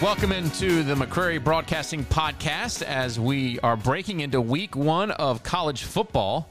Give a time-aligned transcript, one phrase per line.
[0.00, 5.82] Welcome into the McCrary Broadcasting Podcast as we are breaking into week one of college
[5.82, 6.48] football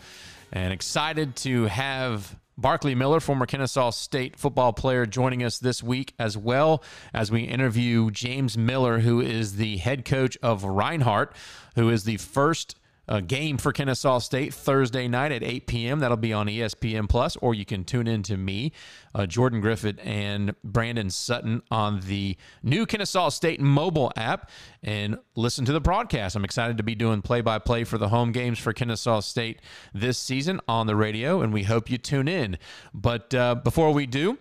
[0.52, 6.14] and excited to have Barkley Miller, former Kennesaw State football player, joining us this week,
[6.20, 6.84] as well
[7.14, 11.34] as we interview James Miller, who is the head coach of Reinhardt,
[11.76, 12.76] who is the first
[13.08, 16.00] a game for Kennesaw State Thursday night at 8 p.m.
[16.00, 18.72] That'll be on ESPN Plus, or you can tune in to me,
[19.16, 24.50] uh, Jordan Griffith, and Brandon Sutton on the new Kennesaw State mobile app
[24.84, 26.36] and listen to the broadcast.
[26.36, 29.62] I'm excited to be doing play by play for the home games for Kennesaw State
[29.94, 32.58] this season on the radio, and we hope you tune in.
[32.94, 34.38] But uh, before we do,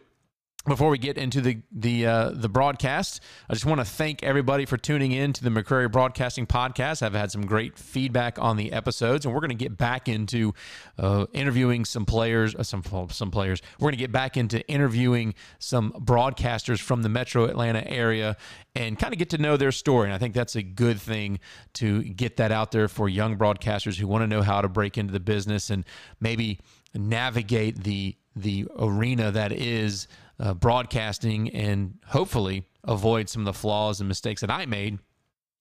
[0.66, 4.64] before we get into the the uh, the broadcast, I just want to thank everybody
[4.64, 7.02] for tuning in to the McCrary Broadcasting Podcast.
[7.02, 10.54] I've had some great feedback on the episodes, and we're going to get back into
[10.98, 13.62] uh, interviewing some players, uh, some some players.
[13.78, 18.36] We're going to get back into interviewing some broadcasters from the Metro Atlanta area
[18.74, 20.06] and kind of get to know their story.
[20.06, 21.40] And I think that's a good thing
[21.74, 24.98] to get that out there for young broadcasters who want to know how to break
[24.98, 25.84] into the business and
[26.20, 26.60] maybe
[26.94, 30.08] navigate the the arena that is
[30.38, 34.98] uh, broadcasting and hopefully avoid some of the flaws and mistakes that I made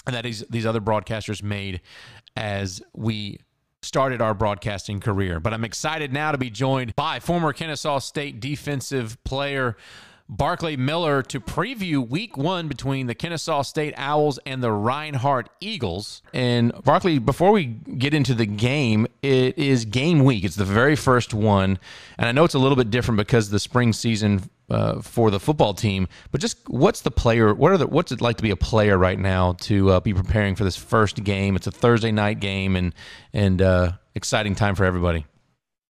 [0.06, 1.82] and that these, these other broadcasters made
[2.36, 3.40] as we
[3.82, 5.40] started our broadcasting career.
[5.40, 9.76] But I'm excited now to be joined by former Kennesaw State defensive player
[10.28, 16.24] Barclay Miller to preview week one between the Kennesaw State Owls and the Reinhardt Eagles.
[16.34, 20.44] And Barclay, before we get into the game, it is game week.
[20.44, 21.78] It's the very first one.
[22.18, 25.40] And I know it's a little bit different because the spring season uh, for the
[25.40, 26.08] football team.
[26.32, 27.54] But just what's the player?
[27.54, 27.88] What are the?
[27.88, 30.76] What's it like to be a player right now to uh, be preparing for this
[30.76, 31.56] first game?
[31.56, 32.94] It's a Thursday night game, and
[33.34, 35.26] and uh, exciting time for everybody.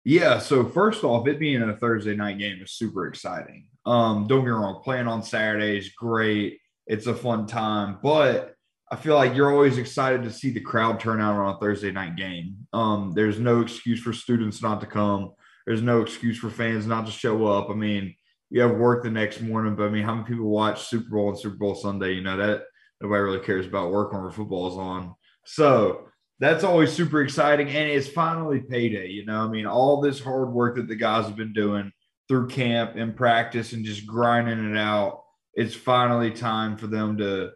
[0.05, 0.39] Yeah.
[0.39, 3.69] So first off, it being a Thursday night game is super exciting.
[3.87, 6.59] Um, don't get me wrong, playing on Saturday is great.
[6.87, 8.55] It's a fun time, but
[8.91, 11.91] I feel like you're always excited to see the crowd turn out on a Thursday
[11.91, 12.67] night game.
[12.73, 15.33] Um, there's no excuse for students not to come.
[15.67, 17.71] There's no excuse for fans not to show up.
[17.71, 18.15] I mean,
[18.53, 21.31] you have work the next morning, but I mean, how many people watch Super Bowl
[21.31, 22.13] and Super Bowl Sunday?
[22.13, 22.65] You know that
[23.01, 25.15] nobody really cares about work when football is on.
[25.47, 26.09] So
[26.39, 29.09] that's always super exciting, and it's finally payday.
[29.09, 31.91] You know, I mean, all this hard work that the guys have been doing
[32.29, 35.23] through camp and practice and just grinding it out.
[35.55, 37.53] It's finally time for them to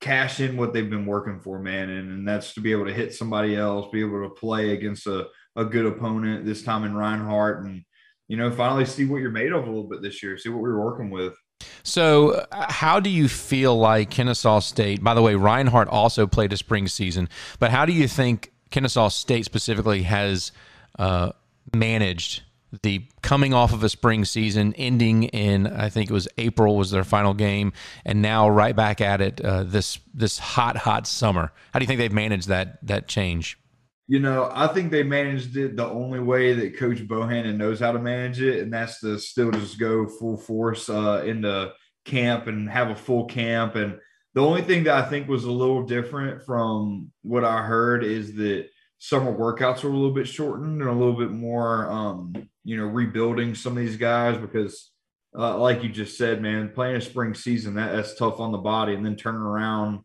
[0.00, 1.90] cash in what they've been working for, man.
[1.90, 5.08] And, and that's to be able to hit somebody else, be able to play against
[5.08, 7.82] a, a good opponent, this time in Reinhardt, and,
[8.28, 10.62] you know, finally see what you're made of a little bit this year, see what
[10.62, 11.34] we are working with.
[11.82, 15.02] So, uh, how do you feel like Kennesaw State?
[15.02, 17.28] By the way, Reinhardt also played a spring season,
[17.58, 20.52] but how do you think Kennesaw State specifically has
[20.98, 21.32] uh,
[21.74, 22.42] managed
[22.82, 26.90] the coming off of a spring season, ending in I think it was April was
[26.90, 27.72] their final game,
[28.04, 31.52] and now right back at it uh, this this hot hot summer.
[31.72, 33.58] How do you think they've managed that that change?
[34.08, 37.90] You know, I think they managed it the only way that Coach Bohannon knows how
[37.90, 41.72] to manage it, and that's to still just go full force uh, into
[42.04, 43.74] camp and have a full camp.
[43.74, 43.98] And
[44.34, 48.34] the only thing that I think was a little different from what I heard is
[48.36, 48.68] that
[48.98, 52.32] summer workouts were a little bit shortened and a little bit more um,
[52.64, 54.90] you know, rebuilding some of these guys because,
[55.38, 58.58] uh, like you just said, man, playing a spring season that, that's tough on the
[58.58, 60.00] body, and then turning around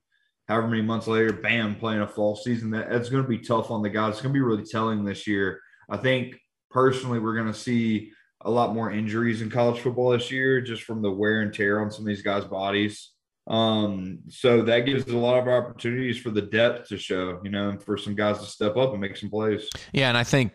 [0.51, 3.72] however many months later, bam, playing a fall season that, that's going to be tough
[3.72, 4.13] on the guys.
[4.13, 5.62] It's going to be really telling this year.
[5.89, 6.38] I think
[6.69, 10.84] personally, we're going to see a lot more injuries in college football this year, just
[10.84, 13.12] from the wear and tear on some of these guys' bodies.
[13.47, 17.69] Um, so that gives a lot of opportunities for the depth to show, you know,
[17.69, 19.69] and for some guys to step up and make some plays.
[19.94, 20.51] Yeah, and I think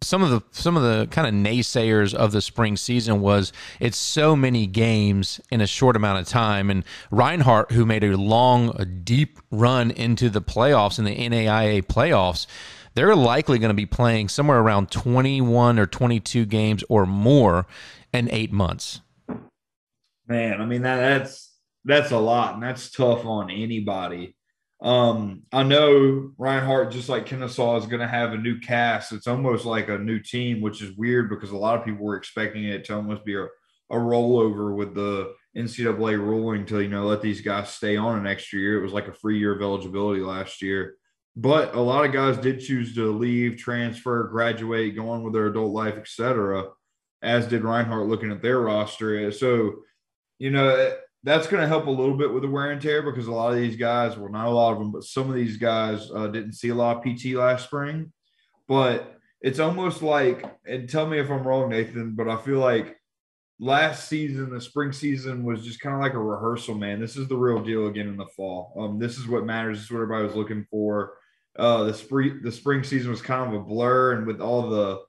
[0.00, 3.96] some of the some of the kind of naysayers of the spring season was it's
[3.96, 8.72] so many games in a short amount of time and Reinhardt who made a long
[8.76, 12.46] a deep run into the playoffs in the NAIA playoffs
[12.94, 17.66] they're likely going to be playing somewhere around 21 or 22 games or more
[18.12, 19.00] in 8 months.
[20.26, 21.54] Man i mean that, that's
[21.84, 24.34] that's a lot and that's tough on anybody
[24.80, 29.12] um, I know Reinhardt, just like Kennesaw, is going to have a new cast.
[29.12, 32.16] It's almost like a new team, which is weird because a lot of people were
[32.16, 37.06] expecting it to almost be a, a rollover with the NCAA ruling to, you know,
[37.06, 38.78] let these guys stay on an extra year.
[38.78, 40.94] It was like a free year of eligibility last year.
[41.34, 45.46] But a lot of guys did choose to leave, transfer, graduate, go on with their
[45.46, 46.66] adult life, etc.
[47.20, 49.30] As did Reinhardt looking at their roster.
[49.32, 49.76] So,
[50.38, 53.26] you know, that's going to help a little bit with the wear and tear because
[53.26, 55.56] a lot of these guys, well, not a lot of them, but some of these
[55.56, 58.12] guys uh, didn't see a lot of PT last spring.
[58.68, 62.96] But it's almost like, and tell me if I'm wrong, Nathan, but I feel like
[63.58, 67.00] last season, the spring season was just kind of like a rehearsal, man.
[67.00, 68.74] This is the real deal again in the fall.
[68.78, 69.78] Um, this is what matters.
[69.78, 71.14] This is what everybody was looking for.
[71.58, 75.00] Uh, the spring the spring season was kind of a blur, and with all the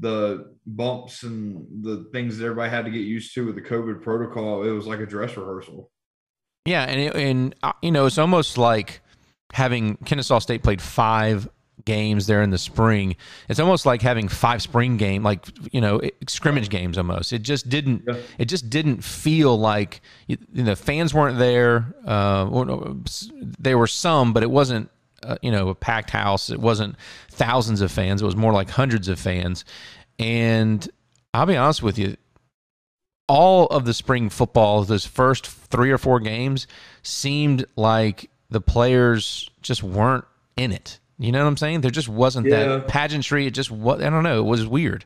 [0.00, 4.02] the bumps and the things that everybody had to get used to with the COVID
[4.02, 5.90] protocol, it was like a dress rehearsal.
[6.66, 9.00] Yeah, and it, and uh, you know, it's almost like
[9.52, 11.48] having Kennesaw State played five
[11.84, 13.16] games there in the spring.
[13.48, 17.32] It's almost like having five spring game, like you know, scrimmage games almost.
[17.32, 18.04] It just didn't.
[18.06, 18.16] Yeah.
[18.38, 21.94] It just didn't feel like you know fans weren't there.
[22.04, 22.94] Uh,
[23.58, 24.90] there were some, but it wasn't.
[25.22, 26.50] Uh, you know, a packed house.
[26.50, 26.96] It wasn't
[27.30, 28.22] thousands of fans.
[28.22, 29.64] It was more like hundreds of fans.
[30.18, 30.88] And
[31.34, 32.16] I'll be honest with you,
[33.28, 36.66] all of the spring football, those first three or four games,
[37.02, 40.24] seemed like the players just weren't
[40.56, 40.98] in it.
[41.18, 41.82] You know what I'm saying?
[41.82, 42.64] There just wasn't yeah.
[42.64, 43.46] that pageantry.
[43.46, 44.02] It just was.
[44.02, 44.40] I don't know.
[44.40, 45.04] It was weird.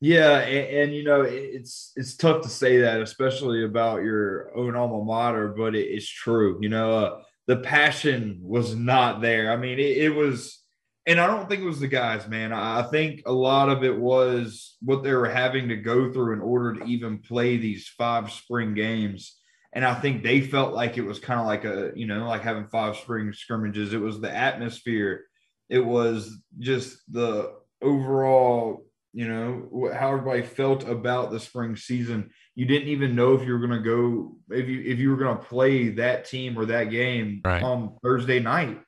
[0.00, 4.74] Yeah, and, and, you know it's it's tough to say that, especially about your own
[4.74, 6.58] alma mater, but it, it's true.
[6.62, 9.52] You know, uh, the passion was not there.
[9.52, 10.62] I mean, it, it, was,
[11.06, 12.52] and I don't think it was the guys, man.
[12.52, 16.40] I think a lot of it was what they were having to go through in
[16.40, 19.36] order to even play these five spring games.
[19.72, 22.42] And I think they felt like it was kind of like a, you know, like
[22.42, 23.92] having five spring scrimmages.
[23.92, 25.24] It was the atmosphere
[25.70, 32.30] it was just the overall, you know, how everybody felt about the spring season.
[32.60, 35.16] You didn't even know if you were going to go if you if you were
[35.16, 37.62] going to play that team or that game right.
[37.62, 38.78] on Thursday night.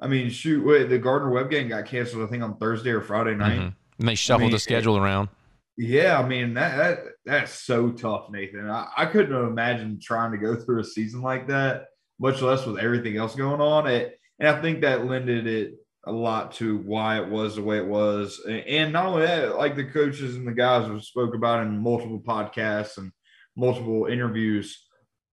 [0.00, 2.24] I mean, shoot, wait, the Gardner Webb game got canceled.
[2.24, 3.60] I think on Thursday or Friday night.
[3.60, 4.00] Mm-hmm.
[4.00, 5.28] And they shuffled I mean, the schedule around.
[5.76, 8.68] Yeah, I mean that, that that's so tough, Nathan.
[8.68, 11.84] I, I couldn't have imagined trying to go through a season like that,
[12.18, 13.86] much less with everything else going on.
[13.86, 15.74] It, and I think that lended it
[16.06, 18.40] a lot to why it was the way it was.
[18.46, 22.20] And not only that, like the coaches and the guys have spoke about in multiple
[22.20, 23.12] podcasts and
[23.56, 24.84] multiple interviews,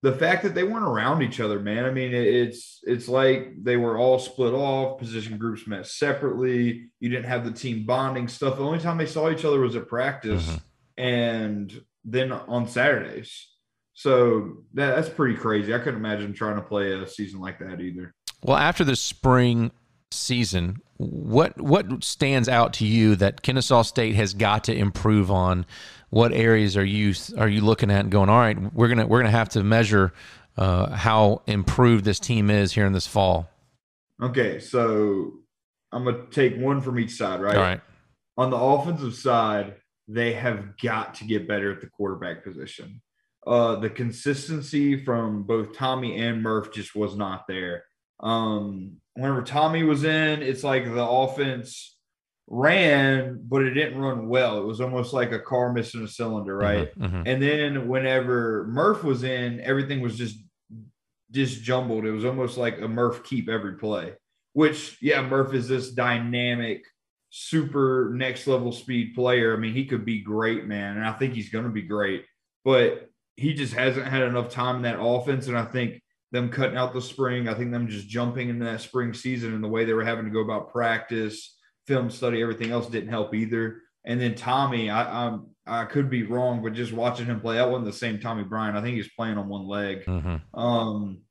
[0.04, 1.86] the fact that they weren't around each other, man.
[1.86, 6.90] I mean, it's it's like they were all split off, position groups met separately.
[7.00, 8.58] You didn't have the team bonding stuff.
[8.58, 11.04] The only time they saw each other was at practice mm-hmm.
[11.04, 13.48] and then on Saturdays.
[13.94, 15.76] So that, that's pretty crazy.
[15.76, 18.16] I couldn't imagine trying to play a season like that either.
[18.42, 19.72] Well, after the spring
[20.13, 25.66] season, what what stands out to you that Kennesaw State has got to improve on?
[26.10, 28.30] What areas are you are you looking at and going?
[28.30, 30.13] All right, we're gonna we're gonna have to measure
[30.58, 33.50] uh, how improved this team is here in this fall.
[34.22, 35.34] Okay, so
[35.92, 37.56] I'm gonna take one from each side, right?
[37.56, 37.81] All right.
[38.38, 39.75] On the offensive side,
[40.08, 43.02] they have got to get better at the quarterback position.
[43.46, 47.84] Uh, the consistency from both Tommy and Murph just was not there.
[48.19, 51.98] Um, whenever Tommy was in, it's like the offense
[52.48, 54.60] ran, but it didn't run well.
[54.60, 57.00] It was almost like a car missing a cylinder, mm-hmm, right?
[57.00, 57.28] Mm-hmm, mm-hmm.
[57.28, 60.38] And then whenever Murph was in, everything was just
[61.31, 62.06] disjumbled.
[62.06, 64.13] It was almost like a Murph keep every play,
[64.54, 66.84] which, yeah, Murph is this dynamic,
[67.30, 69.56] super next level speed player.
[69.56, 70.98] I mean, he could be great, man.
[70.98, 72.25] And I think he's going to be great,
[72.66, 75.48] but he just hasn't had enough time in that offense.
[75.48, 77.50] And I think them cutting out the spring.
[77.50, 80.25] I think them just jumping into that spring season and the way they were having
[80.25, 81.57] to go about practice,
[81.88, 83.81] film study, everything else didn't help either.
[84.06, 87.69] And then Tommy, I I'm, I could be wrong, but just watching him play, that
[87.69, 88.75] wasn't the same Tommy Bryan.
[88.75, 90.06] I think he's playing on one leg.
[90.06, 90.60] Mm-hmm.
[90.60, 91.22] Um,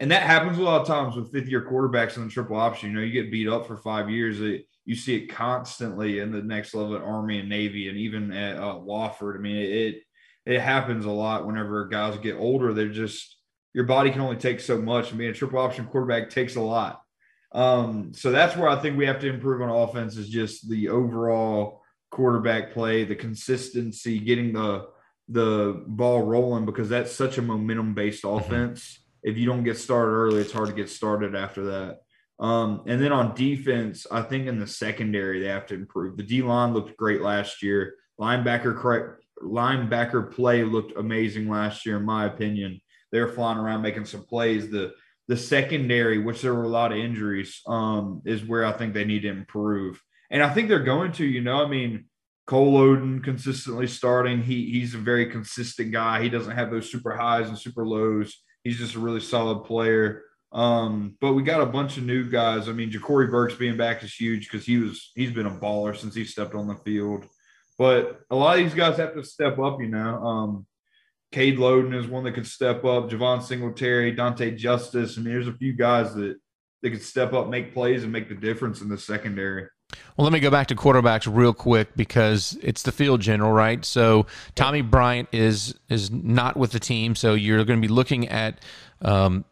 [0.00, 2.90] and that happens a lot of times with fifth year quarterbacks in the triple option.
[2.90, 4.40] You know, you get beat up for five years.
[4.40, 8.32] It, you see it constantly in the next level at Army and Navy, and even
[8.32, 9.36] at uh, Wofford.
[9.36, 9.96] I mean, it
[10.44, 12.74] it happens a lot whenever guys get older.
[12.74, 13.36] They're just
[13.74, 15.10] your body can only take so much.
[15.10, 17.02] And being a triple option quarterback takes a lot.
[17.52, 20.88] Um, so that's where I think we have to improve on offense is just the
[20.88, 24.86] overall quarterback play, the consistency, getting the
[25.28, 28.44] the ball rolling because that's such a momentum based mm-hmm.
[28.44, 29.00] offense.
[29.22, 32.00] If you don't get started early, it's hard to get started after that.
[32.38, 36.16] Um, and then on defense, I think in the secondary they have to improve.
[36.16, 37.94] The D line looked great last year.
[38.20, 42.80] Linebacker linebacker play looked amazing last year, in my opinion
[43.14, 44.68] they're flying around making some plays.
[44.70, 44.92] The
[45.28, 49.04] the secondary, which there were a lot of injuries, um, is where I think they
[49.04, 50.02] need to improve.
[50.30, 52.06] And I think they're going to, you know, I mean,
[52.46, 54.42] Cole Oden consistently starting.
[54.42, 56.22] He he's a very consistent guy.
[56.22, 58.34] He doesn't have those super highs and super lows.
[58.64, 60.24] He's just a really solid player.
[60.50, 62.68] Um, but we got a bunch of new guys.
[62.68, 65.96] I mean, Ja'Cory Burks being back is huge because he was he's been a baller
[65.96, 67.26] since he stepped on the field.
[67.78, 70.18] But a lot of these guys have to step up, you know.
[70.18, 70.66] Um,
[71.34, 73.10] Cade Loden is one that could step up.
[73.10, 75.18] Javon Singletary, Dante Justice.
[75.18, 76.36] I mean, there's a few guys that
[76.80, 79.66] they could step up, make plays, and make the difference in the secondary.
[80.16, 83.84] Well, let me go back to quarterbacks real quick because it's the field general, right?
[83.84, 88.28] So Tommy Bryant is is not with the team, so you're going to be looking
[88.28, 88.60] at
[89.02, 89.44] um,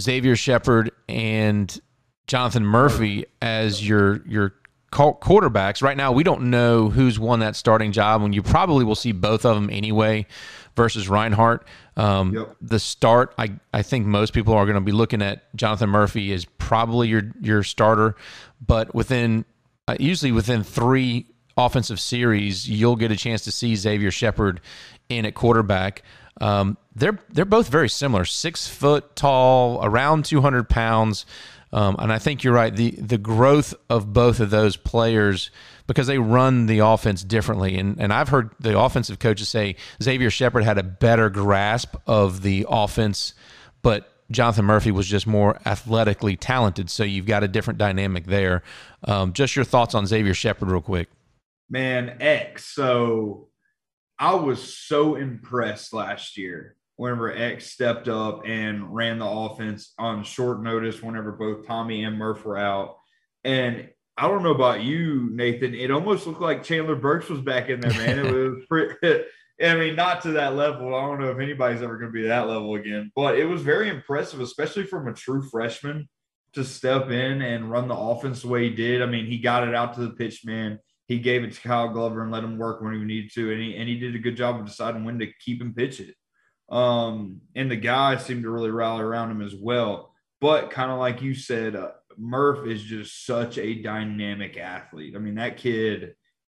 [0.00, 1.78] Xavier Shepard and
[2.26, 4.54] Jonathan Murphy as your your
[4.94, 5.82] quarterbacks.
[5.82, 9.12] Right now, we don't know who's won that starting job, and you probably will see
[9.12, 10.26] both of them anyway
[10.76, 11.66] versus Reinhardt.
[11.96, 12.56] Um, yep.
[12.60, 16.32] The start, I, I think most people are going to be looking at Jonathan Murphy
[16.32, 18.16] as probably your your starter,
[18.64, 19.44] but within
[19.88, 24.60] uh, usually within three offensive series, you'll get a chance to see Xavier Shepard
[25.08, 26.02] in at quarterback.
[26.40, 31.26] Um, they're they're both very similar, six foot tall, around two hundred pounds.
[31.72, 32.74] Um, and I think you're right.
[32.74, 35.50] The the growth of both of those players
[35.86, 37.76] because they run the offense differently.
[37.76, 42.42] And and I've heard the offensive coaches say Xavier Shepard had a better grasp of
[42.42, 43.34] the offense,
[43.82, 46.90] but Jonathan Murphy was just more athletically talented.
[46.90, 48.62] So you've got a different dynamic there.
[49.04, 51.08] Um, just your thoughts on Xavier Shepard, real quick.
[51.68, 52.64] Man, X.
[52.64, 53.48] So
[54.18, 60.22] I was so impressed last year whenever X stepped up and ran the offense on
[60.22, 62.96] short notice whenever both Tommy and Murph were out.
[63.42, 65.74] And I don't know about you, Nathan.
[65.74, 68.24] It almost looked like Chandler Burks was back in there, man.
[68.24, 69.24] It was pretty,
[69.62, 70.94] I mean, not to that level.
[70.94, 73.62] I don't know if anybody's ever going to be that level again, but it was
[73.62, 76.08] very impressive, especially from a true freshman
[76.54, 79.02] to step in and run the offense the way he did.
[79.02, 80.78] I mean, he got it out to the pitch man.
[81.06, 83.60] He gave it to Kyle Glover and let him work when he needed to, and
[83.60, 86.14] he and he did a good job of deciding when to keep him pitch it.
[86.70, 90.14] Um, and the guys seemed to really rally around him as well.
[90.40, 95.14] But kind of like you said, uh, Murph is just such a dynamic athlete.
[95.16, 96.14] I mean, that kid,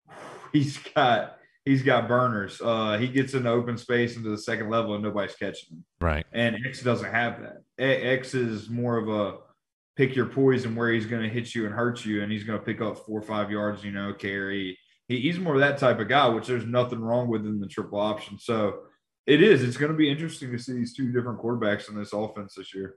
[0.52, 2.60] he's got he's got burners.
[2.62, 5.84] Uh, he gets into open space into the second level and nobody's catching him.
[6.00, 6.24] Right.
[6.32, 7.62] And X doesn't have that.
[7.78, 9.38] X is more of a
[9.96, 12.58] pick your poison where he's going to hit you and hurt you, and he's going
[12.58, 13.82] to pick up four or five yards.
[13.84, 14.78] You know, carry.
[15.08, 17.98] He, he's more that type of guy, which there's nothing wrong with in the triple
[17.98, 18.38] option.
[18.38, 18.80] So
[19.26, 19.62] it is.
[19.62, 22.74] It's going to be interesting to see these two different quarterbacks in this offense this
[22.74, 22.96] year.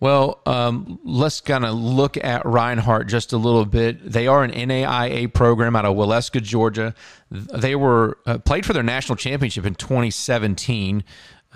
[0.00, 4.04] Well, um, let's kind of look at Reinhardt just a little bit.
[4.04, 6.94] They are an NAIA program out of Waleska, Georgia.
[7.30, 11.04] They were uh, played for their national championship in 2017.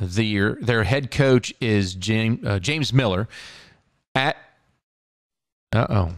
[0.00, 3.28] The, their head coach is uh, James Miller.
[4.14, 4.36] At
[5.76, 6.12] uh oh,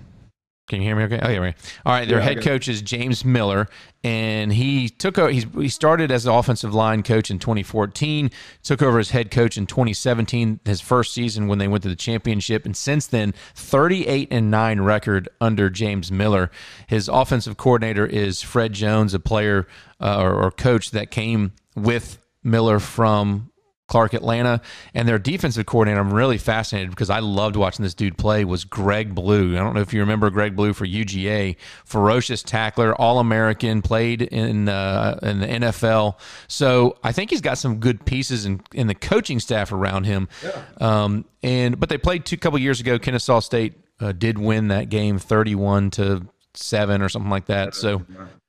[0.69, 1.05] can you hear me?
[1.05, 1.19] Okay.
[1.23, 1.39] Oh yeah.
[1.39, 1.55] Right.
[1.87, 2.07] All right.
[2.07, 3.69] Their yeah, head coach is James Miller,
[4.05, 5.31] and he took over.
[5.31, 8.31] He's, he started as an offensive line coach in 2014.
[8.63, 11.97] Took over as head coach in 2017, his first season when they went to the
[11.97, 16.51] championship, and since then, 38 and nine record under James Miller.
[16.87, 19.67] His offensive coordinator is Fred Jones, a player
[20.01, 23.48] uh, or, or coach that came with Miller from
[23.89, 24.61] Clark Atlanta,
[24.95, 26.01] and their defensive coordinator.
[26.01, 28.45] I'm really fascinated because I loved watching this dude play.
[28.45, 29.57] Was Greg Blue?
[29.57, 34.23] I don't know if you remember Greg Blue for UGA, ferocious tackler, All American, played
[34.23, 36.19] in uh, in the NFL.
[36.47, 40.29] So I think he's got some good pieces in, in the coaching staff around him.
[40.45, 40.63] Yeah.
[40.81, 42.99] Um, and but they played two couple years ago.
[42.99, 47.75] Kennesaw State uh, did win that game, 31 to seven or something like that.
[47.75, 48.05] So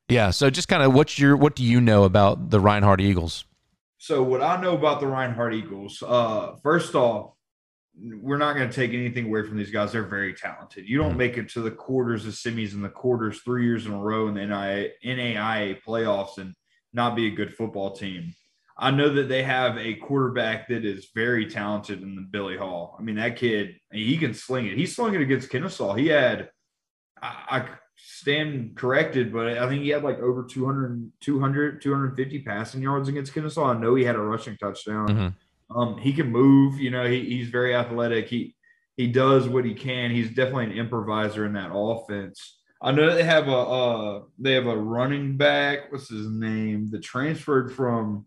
[0.10, 0.31] yeah.
[0.31, 3.46] So just kind of what's your what do you know about the Reinhardt Eagles?
[4.00, 7.34] So what I know about the Reinhardt Eagles, uh, first off,
[8.01, 9.91] we're not going to take anything away from these guys.
[9.91, 10.88] They're very talented.
[10.88, 11.18] You don't mm-hmm.
[11.18, 14.29] make it to the quarters of semis and the quarters three years in a row
[14.29, 16.53] in the NAIA, NAIA playoffs and
[16.94, 18.34] not be a good football team.
[18.77, 22.96] I know that they have a quarterback that is very talented in the Billy Hall.
[22.98, 24.77] I mean, that kid, he can sling it.
[24.77, 25.96] He slung it against Kennesaw.
[25.96, 26.50] He had,
[27.22, 27.68] I, I
[28.19, 33.33] stand corrected, but I think he had like over 200, 200 250 passing yards against
[33.33, 33.73] Kennesaw.
[33.73, 35.07] I know he had a rushing touchdown.
[35.07, 35.79] Mm-hmm.
[35.79, 36.79] Um, he can move.
[36.79, 38.27] You know, he, he's very athletic.
[38.27, 38.55] He
[38.97, 40.11] he does what he can.
[40.11, 42.57] He's definitely an improviser in that offense.
[42.81, 45.91] I know they have a uh, they have a running back.
[45.91, 46.89] What's his name?
[46.89, 48.25] The transferred from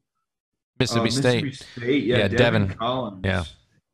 [0.79, 1.69] Mississippi, uh, Mississippi State.
[1.77, 2.05] State.
[2.05, 3.21] Yeah, yeah Devin, Devin Collins.
[3.25, 3.45] Yeah.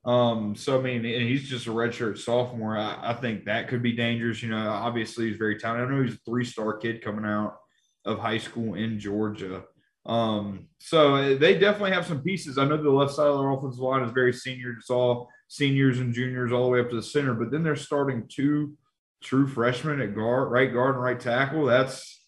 [0.08, 2.78] Um, so I mean, and he's just a redshirt sophomore.
[2.78, 4.42] I, I, think that could be dangerous.
[4.42, 5.86] You know, obviously he's very talented.
[5.86, 7.58] I know he's a three-star kid coming out
[8.06, 9.64] of high school in Georgia.
[10.06, 12.56] Um, so uh, they definitely have some pieces.
[12.56, 14.74] I know the left side of their offensive line is very senior.
[14.78, 17.76] It's all seniors and juniors all the way up to the center, but then they're
[17.76, 18.78] starting two
[19.22, 21.66] true freshmen at guard, right guard and right tackle.
[21.66, 22.18] That's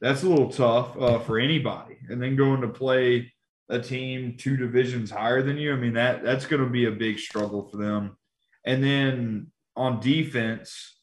[0.00, 1.98] that's a little tough uh, for anybody.
[2.08, 3.32] And then going to play
[3.70, 6.90] a team two divisions higher than you, I mean that that's going to be a
[6.90, 8.16] big struggle for them.
[8.64, 9.46] And then
[9.76, 10.98] on defense,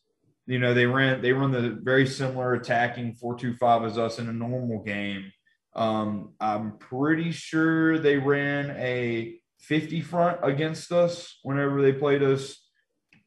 [0.46, 4.20] you know they ran they run the very similar attacking four two five as us
[4.20, 5.32] in a normal game.
[5.76, 12.58] Um, I'm pretty sure they ran a 50 front against us whenever they played us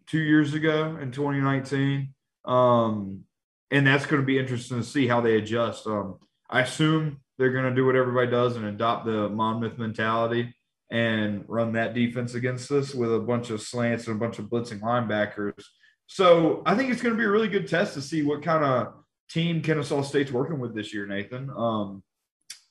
[0.06, 2.12] two years ago in 2019.
[2.44, 3.24] Um,
[3.70, 5.86] and that's going to be interesting to see how they adjust.
[5.86, 6.16] Um,
[6.48, 10.54] I assume they're going to do what everybody does and adopt the Monmouth mentality
[10.90, 14.44] and run that defense against us with a bunch of slants and a bunch of
[14.44, 15.64] blitzing linebackers.
[16.06, 18.62] So I think it's going to be a really good test to see what kind
[18.62, 18.92] of
[19.30, 21.48] team Kennesaw State's working with this year, Nathan.
[21.56, 22.02] Um,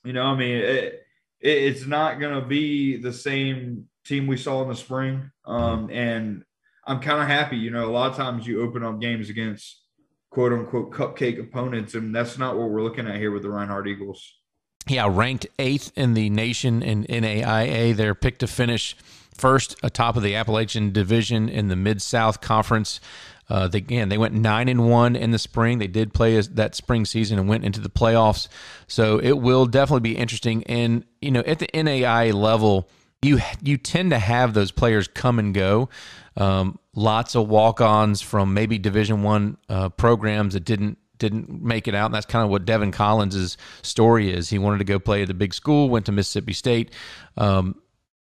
[0.04, 1.02] you know, I mean, it, it,
[1.40, 5.32] it's not going to be the same team we saw in the spring.
[5.46, 6.44] Um, and
[6.86, 7.56] I'm kind of happy.
[7.56, 9.82] You know, a lot of times you open up games against
[10.30, 13.88] quote unquote cupcake opponents, and that's not what we're looking at here with the Reinhardt
[13.88, 14.39] Eagles.
[14.86, 17.94] Yeah, ranked eighth in the nation in NAIA.
[17.94, 18.96] They're picked to finish
[19.36, 23.00] first atop of the Appalachian Division in the Mid South Conference.
[23.48, 25.78] Uh, they, again, they went nine and one in the spring.
[25.78, 28.46] They did play that spring season and went into the playoffs.
[28.86, 30.62] So it will definitely be interesting.
[30.64, 32.88] And you know, at the NAIA level,
[33.22, 35.88] you you tend to have those players come and go.
[36.36, 41.94] Um, lots of walk-ons from maybe Division One uh, programs that didn't didn't make it
[41.94, 42.06] out.
[42.06, 44.48] And that's kind of what Devin Collins's story is.
[44.48, 46.92] He wanted to go play at the big school, went to Mississippi State.
[47.36, 47.76] Um,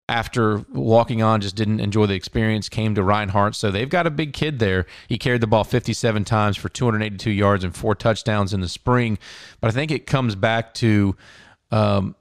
[0.09, 3.57] after walking on, just didn't enjoy the experience, came to Reinhardt.
[3.57, 4.87] So they've got a big kid there.
[5.09, 9.19] He carried the ball 57 times for 282 yards and four touchdowns in the spring.
[9.61, 11.17] But I think it comes back to
[11.71, 12.15] um,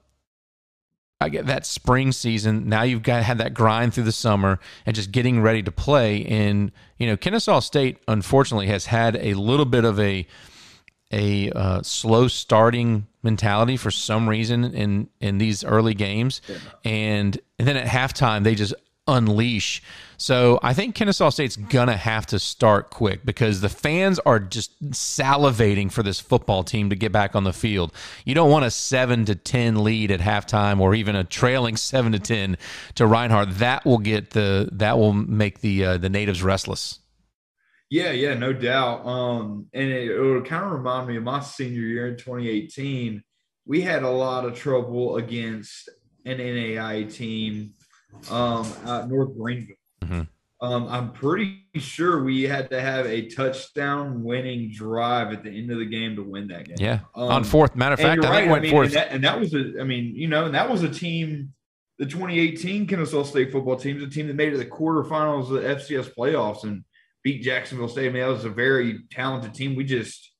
[1.22, 2.68] I get that spring season.
[2.68, 6.24] Now you've got had that grind through the summer and just getting ready to play.
[6.24, 10.26] And you know, Kennesaw State unfortunately has had a little bit of a
[11.12, 16.40] a uh, slow starting mentality for some reason in in these early games,
[16.84, 18.74] and, and then at halftime they just
[19.08, 19.82] unleash.
[20.16, 24.80] So I think Kennesaw State's gonna have to start quick because the fans are just
[24.92, 27.92] salivating for this football team to get back on the field.
[28.24, 32.12] You don't want a seven to ten lead at halftime or even a trailing seven
[32.12, 32.56] to ten
[32.94, 33.58] to Reinhardt.
[33.58, 37.00] That will get the that will make the uh, the natives restless.
[37.92, 39.04] Yeah, yeah, no doubt.
[39.04, 43.22] Um, and it, it would kind of remind me of my senior year in 2018.
[43.66, 45.90] We had a lot of trouble against
[46.24, 47.74] an NAI team
[48.30, 49.76] um, at North Greenville.
[50.02, 50.22] Mm-hmm.
[50.66, 55.70] Um, I'm pretty sure we had to have a touchdown winning drive at the end
[55.70, 56.76] of the game to win that game.
[56.78, 57.76] Yeah, um, on fourth.
[57.76, 58.38] Matter of fact, I right.
[58.38, 58.86] think went I mean, fourth.
[58.86, 61.52] And that, and that was a, I mean, you know, and that was a team.
[61.98, 65.54] The 2018 Kennesaw State football team is a team that made it to the quarterfinals
[65.54, 66.84] of the FCS playoffs, and
[67.22, 68.08] beat Jacksonville State.
[68.08, 69.76] I mean, that was a very talented team.
[69.76, 70.32] We just,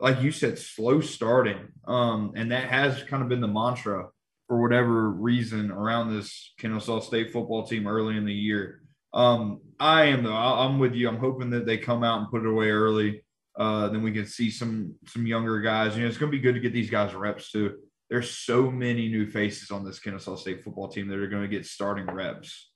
[0.00, 1.68] like you said, slow starting.
[1.86, 4.08] Um, and that has kind of been the mantra
[4.46, 8.80] for whatever reason around this Kennesaw State football team early in the year.
[9.12, 10.34] Um, I am though.
[10.34, 11.08] I'm with you.
[11.08, 13.24] I'm hoping that they come out and put it away early.
[13.58, 15.96] Uh, then we can see some some younger guys.
[15.96, 17.76] You know, it's going to be good to get these guys reps too.
[18.08, 21.48] There's so many new faces on this Kennesaw State football team that are going to
[21.48, 22.70] get starting reps.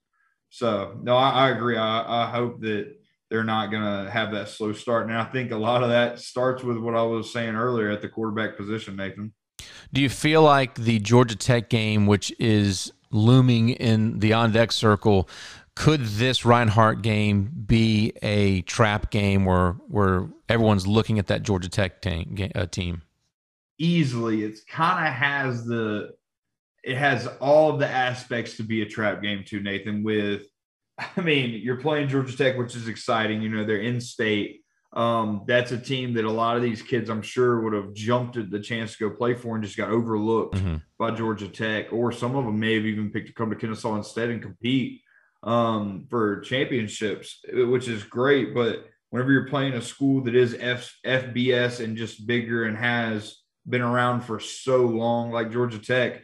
[0.51, 1.77] So no, I, I agree.
[1.77, 2.95] I, I hope that
[3.33, 5.09] they're not going to have that slow start.
[5.09, 8.03] And I think a lot of that starts with what I was saying earlier at
[8.03, 9.33] the quarterback position, Nathan.
[9.91, 14.71] Do you feel like the Georgia Tech game, which is looming in the on deck
[14.71, 15.31] circle,
[15.75, 21.71] could this Reinhardt game be a trap game where where everyone's looking at that Georgia
[21.71, 22.05] Tech
[22.55, 23.01] uh, team?
[23.79, 26.11] Easily, it's kind of has the
[26.85, 30.03] it has all of the aspects to be a trap game too, Nathan.
[30.03, 30.43] With
[31.17, 33.43] I mean, you're playing Georgia Tech, which is exciting.
[33.43, 34.61] You know, they're in state.
[34.95, 38.37] Um, that's a team that a lot of these kids, I'm sure, would have jumped
[38.37, 40.77] at the chance to go play for and just got overlooked mm-hmm.
[40.99, 41.93] by Georgia Tech.
[41.93, 45.01] Or some of them may have even picked to come to Kennesaw instead and compete
[45.43, 48.55] um, for championships, which is great.
[48.55, 53.37] But whenever you're playing a school that is F- FBS and just bigger and has
[53.67, 56.23] been around for so long, like Georgia Tech,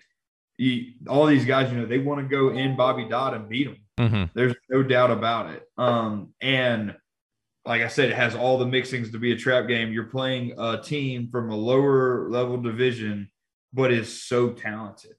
[0.59, 3.65] you, all these guys, you know, they want to go in Bobby Dodd and beat
[3.65, 3.77] them.
[3.99, 4.25] Mm-hmm.
[4.35, 5.63] There's no doubt about it.
[5.77, 6.97] Um, and
[7.65, 9.93] like I said, it has all the mixings to be a trap game.
[9.93, 13.31] You're playing a team from a lower level division,
[13.73, 15.17] but is so talented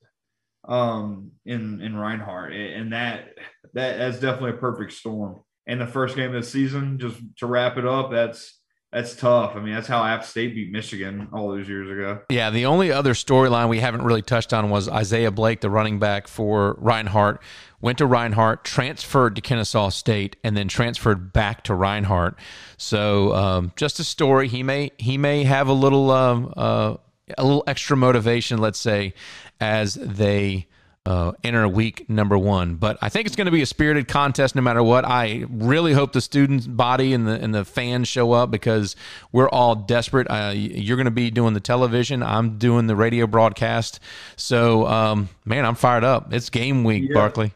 [0.68, 3.30] um, in in Reinhardt, and that
[3.74, 5.42] that that's definitely a perfect storm.
[5.68, 8.60] And the first game of the season, just to wrap it up, that's
[8.92, 9.56] that's tough.
[9.56, 12.22] I mean, that's how App State beat Michigan all those years ago.
[12.30, 16.00] Yeah, the only other storyline we haven't really touched on was Isaiah Blake, the running
[16.00, 17.42] back for Reinhardt,
[17.82, 22.36] went to Reinhardt, transferred to Kennesaw State, and then transferred back to Reinhardt.
[22.78, 24.48] So, um, just a story.
[24.48, 26.96] He may he may have a little um, uh,
[27.38, 29.14] a little extra motivation, let's say,
[29.60, 30.68] as they
[31.06, 32.76] uh, enter week number one.
[32.76, 35.06] But I think it's going to be a spirited contest no matter what.
[35.06, 38.96] I really hope the students' body and the and the fans show up because
[39.32, 40.28] we're all desperate.
[40.30, 42.22] Uh, you're going to be doing the television.
[42.22, 44.00] I'm doing the radio broadcast.
[44.36, 46.34] So, um, man, I'm fired up.
[46.34, 47.14] It's game week, yeah.
[47.14, 47.54] Barkley.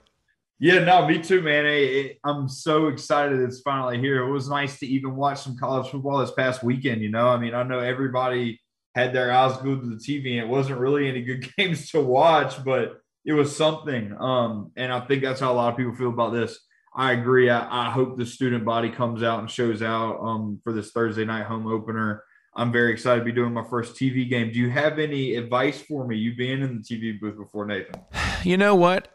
[0.64, 2.12] Yeah, no, me too, man.
[2.24, 4.24] I'm so excited it's finally here.
[4.24, 7.02] It was nice to even watch some college football this past weekend.
[7.02, 8.62] You know, I mean, I know everybody
[8.96, 12.00] had their eyes glued to the TV, and it wasn't really any good games to
[12.00, 14.16] watch, but it was something.
[14.18, 16.58] Um, and I think that's how a lot of people feel about this.
[16.96, 17.50] I agree.
[17.50, 21.26] I, I hope the student body comes out and shows out um, for this Thursday
[21.26, 22.24] night home opener.
[22.56, 24.54] I'm very excited to be doing my first TV game.
[24.54, 26.16] Do you have any advice for me?
[26.16, 28.00] You being in the TV booth before, Nathan?
[28.46, 29.08] You know what?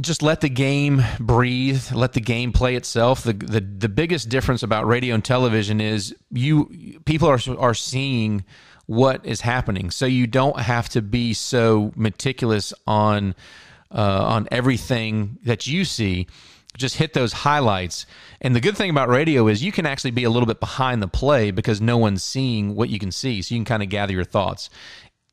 [0.00, 3.22] Just let the game breathe, let the game play itself.
[3.22, 8.44] The, the the biggest difference about radio and television is you people are are seeing
[8.86, 13.34] what is happening, so you don't have to be so meticulous on
[13.90, 16.26] uh, on everything that you see.
[16.76, 18.06] Just hit those highlights.
[18.40, 21.02] And the good thing about radio is you can actually be a little bit behind
[21.02, 23.88] the play because no one's seeing what you can see, so you can kind of
[23.88, 24.70] gather your thoughts.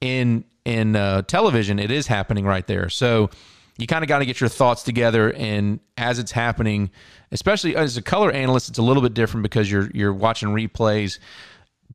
[0.02, 2.90] In in uh, television, it is happening right there.
[2.90, 3.30] So
[3.78, 6.90] you kind of got to get your thoughts together and as it's happening
[7.32, 11.20] especially as a color analyst it's a little bit different because you're you're watching replays.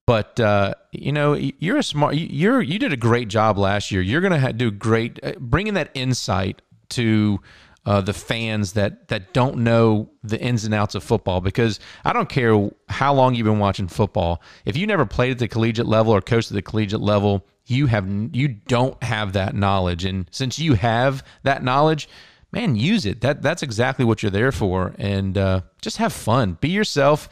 [0.07, 4.03] But uh, you know you're a smart you're you did a great job last year.
[4.03, 7.41] You're going to do great uh, bringing that insight to
[7.87, 11.41] uh, the fans that that don't know the ins and outs of football.
[11.41, 15.39] Because I don't care how long you've been watching football if you never played at
[15.39, 19.55] the collegiate level or coached at the collegiate level you have you don't have that
[19.55, 20.05] knowledge.
[20.05, 22.09] And since you have that knowledge
[22.53, 23.21] man use it.
[23.21, 24.95] That that's exactly what you're there for.
[24.99, 26.59] And uh, just have fun.
[26.61, 27.29] Be yourself.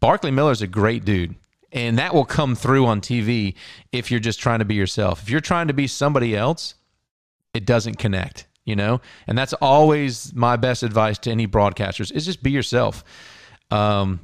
[0.00, 1.36] Barkley miller's a great dude.
[1.70, 3.54] And that will come through on tv
[3.90, 5.22] if you're just trying to be yourself.
[5.22, 6.74] If you're trying to be somebody else
[7.52, 9.00] it doesn't connect you know?
[9.26, 13.04] And that's always my best advice to any broadcasters is just be yourself.
[13.70, 14.20] Um,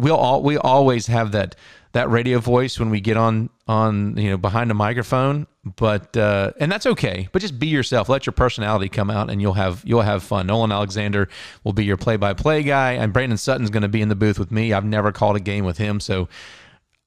[0.00, 1.56] we'll all we always have that
[1.92, 6.52] that radio voice when we get on on you know behind a microphone but uh,
[6.58, 8.08] and that's okay but just be yourself.
[8.08, 10.46] Let your personality come out and you'll have you'll have fun.
[10.46, 11.28] Nolan alexander
[11.64, 14.50] will be your play-by-play guy and brandon sutton's going to be in the booth with
[14.50, 14.72] me.
[14.72, 16.28] I've never called a game with him so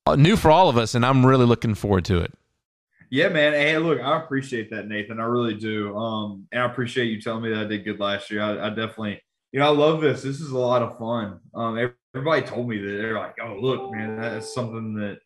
[0.06, 2.34] uh, new for all of us and i'm really looking forward to it
[3.14, 3.54] yeah, man.
[3.54, 5.20] Hey, look, I appreciate that, Nathan.
[5.20, 5.96] I really do.
[5.96, 8.42] Um, and I appreciate you telling me that I did good last year.
[8.42, 9.22] I, I definitely,
[9.52, 10.24] you know, I love this.
[10.24, 11.40] This is a lot of fun.
[11.54, 15.20] Um, everybody told me that they're like, oh, look, man, that's something that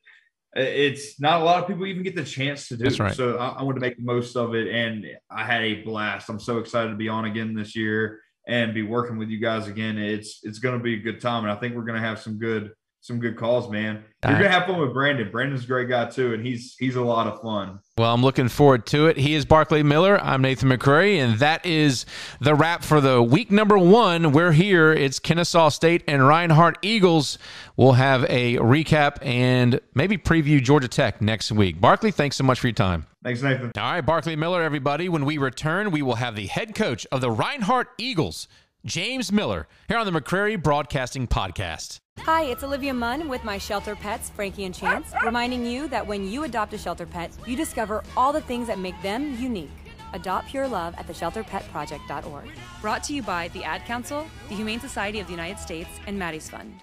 [0.53, 2.83] it's not a lot of people even get the chance to do.
[2.83, 3.15] That's right.
[3.15, 4.67] So I, I want to make the most of it.
[4.67, 6.27] And I had a blast.
[6.27, 8.19] I'm so excited to be on again this year
[8.49, 9.97] and be working with you guys again.
[9.97, 11.43] It's it's going to be a good time.
[11.45, 12.73] And I think we're going to have some good
[13.07, 14.03] some good calls, man.
[14.25, 15.31] You're gonna have fun with Brandon.
[15.31, 17.79] Brandon's a great guy too, and he's he's a lot of fun.
[17.97, 19.15] Well, I'm looking forward to it.
[19.15, 20.21] He is Barclay Miller.
[20.21, 22.05] I'm Nathan McCrary, and that is
[22.41, 24.33] the wrap for the week number one.
[24.33, 24.91] We're here.
[24.91, 27.37] It's Kennesaw State and Reinhardt Eagles.
[27.77, 31.79] We'll have a recap and maybe preview Georgia Tech next week.
[31.79, 33.05] Barclay, thanks so much for your time.
[33.23, 33.71] Thanks, Nathan.
[33.77, 35.07] All right, Barclay Miller, everybody.
[35.07, 38.49] When we return, we will have the head coach of the Reinhardt Eagles,
[38.83, 41.99] James Miller, here on the McCrary Broadcasting Podcast.
[42.19, 46.27] Hi, it's Olivia Munn with my shelter pets, Frankie and Chance, reminding you that when
[46.27, 49.69] you adopt a shelter pet, you discover all the things that make them unique.
[50.13, 52.49] Adopt Pure Love at theshelterpetproject.org.
[52.81, 56.19] Brought to you by the Ad Council, the Humane Society of the United States, and
[56.19, 56.81] Maddie's Fund.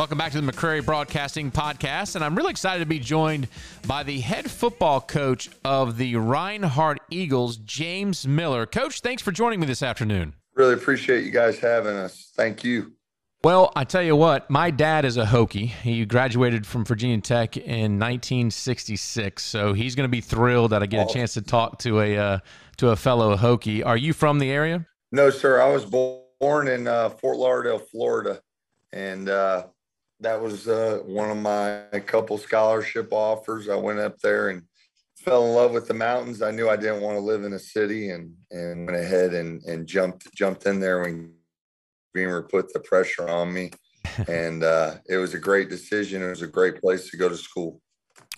[0.00, 3.48] Welcome back to the McCrary Broadcasting Podcast, and I'm really excited to be joined
[3.86, 8.64] by the head football coach of the Reinhardt Eagles, James Miller.
[8.64, 10.32] Coach, thanks for joining me this afternoon.
[10.54, 12.32] Really appreciate you guys having us.
[12.34, 12.92] Thank you.
[13.44, 15.68] Well, I tell you what, my dad is a Hokie.
[15.68, 20.86] He graduated from Virginia Tech in 1966, so he's going to be thrilled that I
[20.86, 22.38] get a chance to talk to a uh,
[22.78, 23.84] to a fellow Hokie.
[23.84, 24.86] Are you from the area?
[25.12, 25.60] No, sir.
[25.60, 28.40] I was born in uh, Fort Lauderdale, Florida,
[28.94, 29.66] and uh,
[30.20, 33.68] that was uh, one of my couple scholarship offers.
[33.68, 34.62] I went up there and
[35.16, 36.42] fell in love with the mountains.
[36.42, 39.62] I knew I didn't want to live in a city, and and went ahead and
[39.64, 41.32] and jumped jumped in there when
[42.14, 43.70] Beamer put the pressure on me.
[44.28, 46.22] and uh, it was a great decision.
[46.22, 47.80] It was a great place to go to school.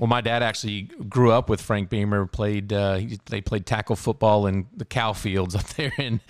[0.00, 2.24] Well, my dad actually grew up with Frank Beamer.
[2.24, 6.20] Played uh, they played tackle football in the cow fields up there in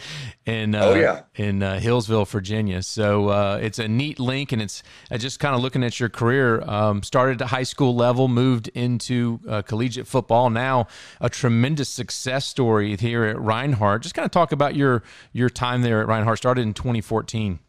[0.45, 1.23] in uh, oh, yeah.
[1.37, 2.83] in uh, Hillsville, Virginia.
[2.83, 6.09] So uh, it's a neat link, and it's uh, just kind of looking at your
[6.09, 6.61] career.
[6.63, 10.51] Um, started at high school level, moved into uh, collegiate football.
[10.51, 10.89] Now
[11.21, 14.03] a tremendous success story here at Reinhardt.
[14.03, 16.39] Just kind of talk about your your time there at Reinhardt.
[16.39, 17.61] Started in 2014.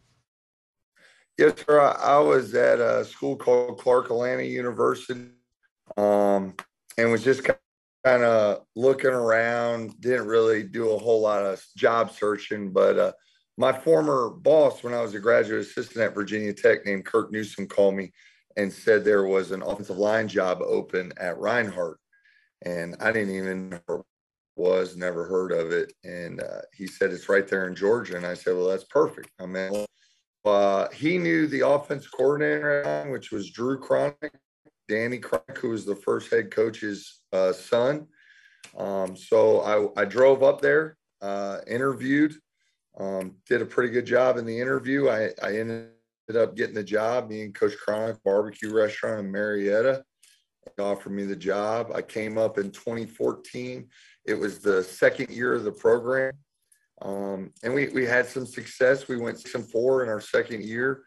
[1.38, 1.80] Yes, sir.
[1.80, 5.30] I, I was at a school called Clark Atlanta University
[5.96, 6.54] um,
[6.98, 10.00] and was just kind of looking around.
[10.00, 13.12] Didn't really do a whole lot of job searching, but uh,
[13.56, 17.66] my former boss, when I was a graduate assistant at Virginia Tech, named Kirk Newsom,
[17.66, 18.12] called me
[18.56, 21.98] and said there was an offensive line job open at Reinhardt.
[22.62, 23.80] And I didn't even
[24.56, 25.92] was, never heard of it.
[26.04, 28.16] And uh, he said, it's right there in Georgia.
[28.16, 29.30] And I said, well, that's perfect.
[29.40, 29.84] I mean,
[30.44, 34.32] uh, he knew the offense coordinator, which was Drew Cronic,
[34.88, 38.06] Danny Cronic, who was the first head coach's uh, son.
[38.76, 42.34] Um, so I, I, drove up there, uh, interviewed,
[42.98, 45.08] um, did a pretty good job in the interview.
[45.08, 45.90] I, I ended
[46.34, 47.28] up getting the job.
[47.28, 50.02] Me and Coach Cronic Barbecue Restaurant in Marietta
[50.78, 51.92] offered me the job.
[51.94, 53.88] I came up in 2014.
[54.26, 56.32] It was the second year of the program.
[57.02, 59.08] Um, and we, we had some success.
[59.08, 61.02] We went six and four in our second year.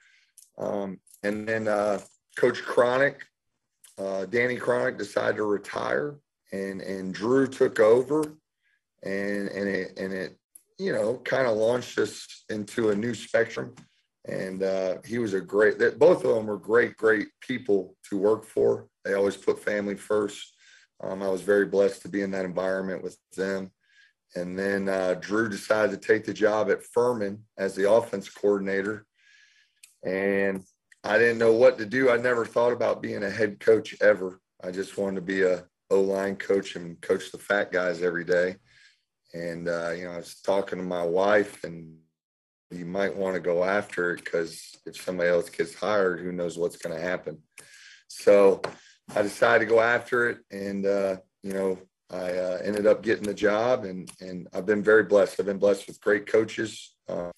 [0.58, 2.00] Um, and then uh,
[2.38, 3.22] Coach Cronic,
[3.98, 6.18] uh, Danny Cronic decided to retire
[6.52, 8.22] and, and Drew took over
[9.04, 10.38] and, and it, and it,
[10.78, 13.74] you know, kind of launched us into a new spectrum.
[14.26, 18.18] And uh, he was a great, that both of them were great, great people to
[18.18, 18.88] work for.
[19.04, 20.54] They always put family first.
[21.02, 23.72] Um, I was very blessed to be in that environment with them.
[24.36, 29.06] And then uh, Drew decided to take the job at Furman as the offense coordinator.
[30.04, 30.64] And
[31.04, 32.10] I didn't know what to do.
[32.10, 34.42] I never thought about being a head coach ever.
[34.64, 38.26] I just wanted to be a O line coach and coach the fat guys every
[38.26, 38.58] day.
[39.34, 41.98] And, uh, you know, I was talking to my wife, and
[42.72, 46.58] you might want to go after it because if somebody else gets hired, who knows
[46.58, 47.38] what's going to happen.
[48.08, 48.62] So
[49.16, 50.40] I decided to go after it.
[50.52, 51.78] And, uh, you know,
[52.10, 55.40] I uh, ended up getting the job, and and I've been very blessed.
[55.40, 57.32] I've been blessed with great coaches, uh,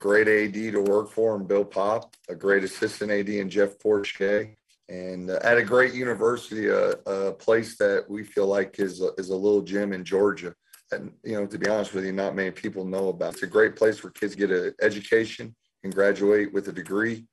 [0.00, 4.54] great AD to work for, and Bill Pop, a great assistant AD, and Jeff Porsche,
[4.88, 9.10] and uh, at a great university, a, a, place that we feel like is a,
[9.18, 10.54] is a little gym in Georgia.
[10.92, 13.34] And you know, to be honest with you, not many people know about.
[13.34, 17.26] It's a great place where kids get an education and graduate with a degree,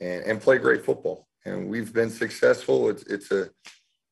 [0.00, 1.26] and, and play great football.
[1.46, 2.90] And we've been successful.
[2.90, 3.50] It's it's a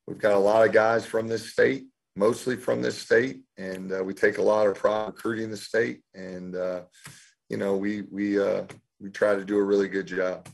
[0.06, 4.04] We've got a lot of guys from this state, mostly from this state, and uh,
[4.04, 6.00] we take a lot of pride recruiting the state.
[6.14, 6.82] And uh,
[7.48, 8.62] you know, we we uh,
[9.00, 10.48] we try to do a really good job.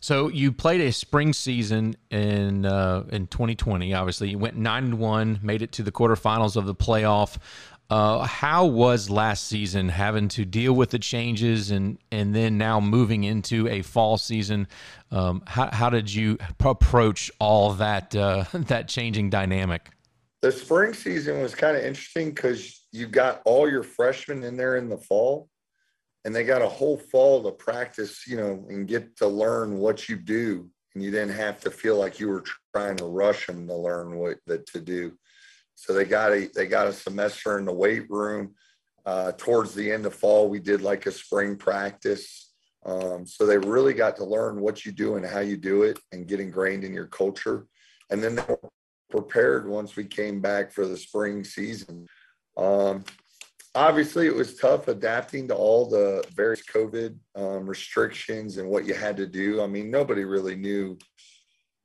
[0.00, 3.94] So you played a spring season in uh, in 2020.
[3.94, 7.38] Obviously, you went nine and one, made it to the quarterfinals of the playoff.
[7.90, 12.80] Uh, how was last season having to deal with the changes and and then now
[12.80, 14.68] moving into a fall season?
[15.10, 19.90] Um, how, how did you approach all that uh, that changing dynamic?
[20.42, 24.76] The spring season was kind of interesting because you got all your freshmen in there
[24.76, 25.48] in the fall,
[26.24, 30.08] and they got a whole fall to practice, you know, and get to learn what
[30.08, 33.66] you do, and you didn't have to feel like you were trying to rush them
[33.66, 35.12] to learn what that to do.
[35.74, 38.54] So they got a they got a semester in the weight room.
[39.04, 42.52] Uh, towards the end of fall, we did like a spring practice.
[42.86, 45.98] Um, so they really got to learn what you do and how you do it
[46.12, 47.66] and get ingrained in your culture.
[48.10, 48.60] And then they were
[49.10, 52.06] prepared once we came back for the spring season.
[52.56, 53.04] Um,
[53.74, 58.94] obviously, it was tough adapting to all the various COVID um, restrictions and what you
[58.94, 59.62] had to do.
[59.62, 60.98] I mean, nobody really knew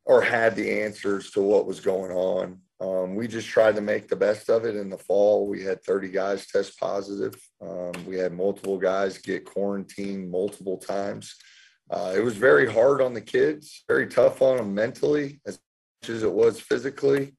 [0.05, 2.59] or had the answers to what was going on.
[2.81, 5.47] Um, we just tried to make the best of it in the fall.
[5.47, 7.35] We had 30 guys test positive.
[7.61, 11.35] Um, we had multiple guys get quarantined multiple times.
[11.91, 15.59] Uh, it was very hard on the kids, very tough on them mentally as
[16.01, 17.35] much as it was physically.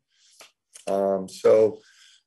[0.86, 1.78] Um, so,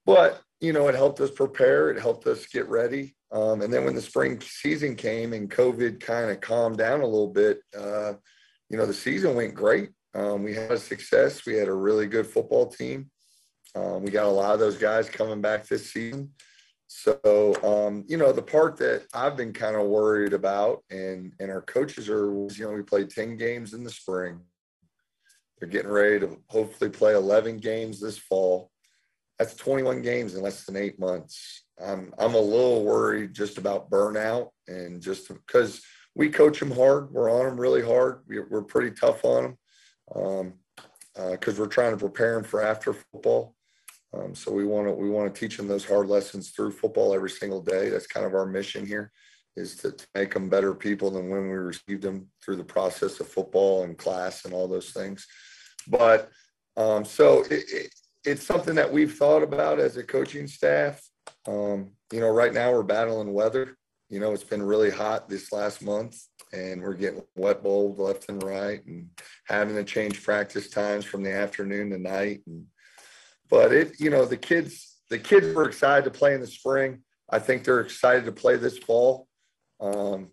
[0.05, 3.13] but, you know, it helped us prepare, it helped us get ready.
[3.33, 7.05] Um, and then when the spring season came and COVID kind of calmed down a
[7.05, 8.13] little bit, uh,
[8.69, 9.89] you know, the season went great.
[10.13, 11.45] Um, we had a success.
[11.45, 13.11] We had a really good football team.
[13.75, 16.31] Um, we got a lot of those guys coming back this season.
[16.87, 21.49] So, um, you know, the part that I've been kind of worried about, and and
[21.49, 24.39] our coaches are, you know, we played ten games in the spring.
[25.57, 28.69] They're getting ready to hopefully play eleven games this fall.
[29.39, 31.65] That's twenty-one games in less than eight months.
[31.83, 35.81] I'm I'm a little worried just about burnout and just because
[36.15, 38.21] we coach them hard, we're on them really hard.
[38.27, 39.57] We, we're pretty tough on them
[40.15, 40.53] um,
[41.31, 43.55] because uh, we're trying to prepare them for after football.
[44.13, 47.15] Um, so we want to we want to teach them those hard lessons through football
[47.15, 47.89] every single day.
[47.89, 49.11] That's kind of our mission here,
[49.55, 53.19] is to, to make them better people than when we received them through the process
[53.19, 55.25] of football and class and all those things.
[55.87, 56.29] But
[56.77, 57.93] um, so it, it,
[58.25, 61.01] it's something that we've thought about as a coaching staff.
[61.47, 63.77] Um, you know, right now we're battling weather.
[64.09, 66.17] You know, it's been really hot this last month,
[66.51, 69.09] and we're getting wet bowled left and right, and
[69.45, 72.41] having to change practice times from the afternoon to night.
[72.45, 72.67] And
[73.49, 77.01] but it, you know, the kids, the kids were excited to play in the spring.
[77.29, 79.27] I think they're excited to play this fall.
[79.79, 80.29] Um,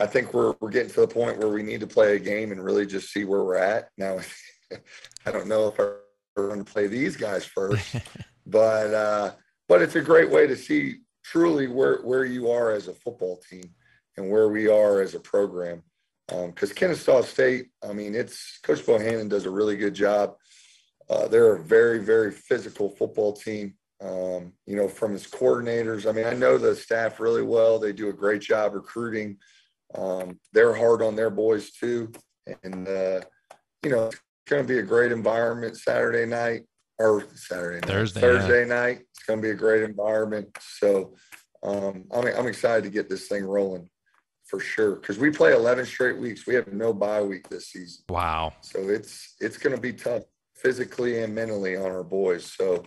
[0.00, 2.52] I think we're we're getting to the point where we need to play a game
[2.52, 3.88] and really just see where we're at.
[3.96, 4.18] Now,
[5.26, 5.98] I don't know if we're
[6.36, 7.96] to play these guys first,
[8.46, 9.32] but uh,
[9.68, 13.40] but it's a great way to see truly where where you are as a football
[13.48, 13.64] team
[14.16, 15.82] and where we are as a program.
[16.28, 20.34] Because um, Kennesaw State, I mean, it's Coach Bohannon does a really good job.
[21.08, 23.74] Uh, they're a very very physical football team.
[23.98, 26.06] Um, you know, from his coordinators.
[26.06, 27.78] I mean, I know the staff really well.
[27.78, 29.38] They do a great job recruiting.
[29.94, 32.12] Um, they're hard on their boys too,
[32.62, 33.20] and uh,
[33.82, 34.10] you know
[34.48, 36.62] going to be a great environment Saturday night
[36.98, 38.74] or Saturday night, Thursday, Thursday yeah.
[38.74, 38.98] night.
[39.10, 40.48] It's going to be a great environment.
[40.60, 41.14] So
[41.62, 43.88] um, I'm I'm excited to get this thing rolling
[44.46, 46.46] for sure because we play 11 straight weeks.
[46.46, 48.04] We have no bye week this season.
[48.08, 48.54] Wow.
[48.60, 50.22] So it's it's going to be tough
[50.54, 52.52] physically and mentally on our boys.
[52.52, 52.84] So,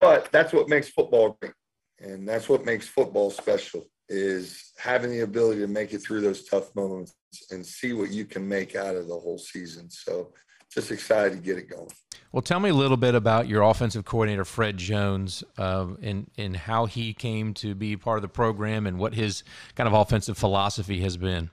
[0.00, 1.54] but that's what makes football great,
[2.00, 6.44] and that's what makes football special is having the ability to make it through those
[6.44, 7.14] tough moments
[7.52, 9.88] and see what you can make out of the whole season.
[9.88, 10.32] So
[10.70, 11.90] just excited to get it going.
[12.32, 16.56] Well, tell me a little bit about your offensive coordinator, Fred Jones, uh, and, and
[16.56, 19.42] how he came to be part of the program and what his
[19.74, 21.50] kind of offensive philosophy has been.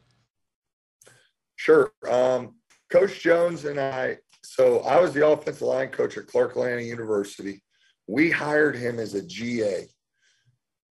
[1.55, 1.91] Sure.
[2.07, 2.55] Um,
[2.91, 7.63] coach Jones and I, so I was the offensive line coach at Clark Atlanta University.
[8.05, 9.87] We hired him as a GA.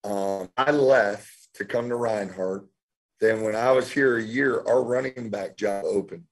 [0.06, 2.68] Um, I left to come to Reinhardt.
[3.20, 6.24] Then when I was here a year, our running back job opened.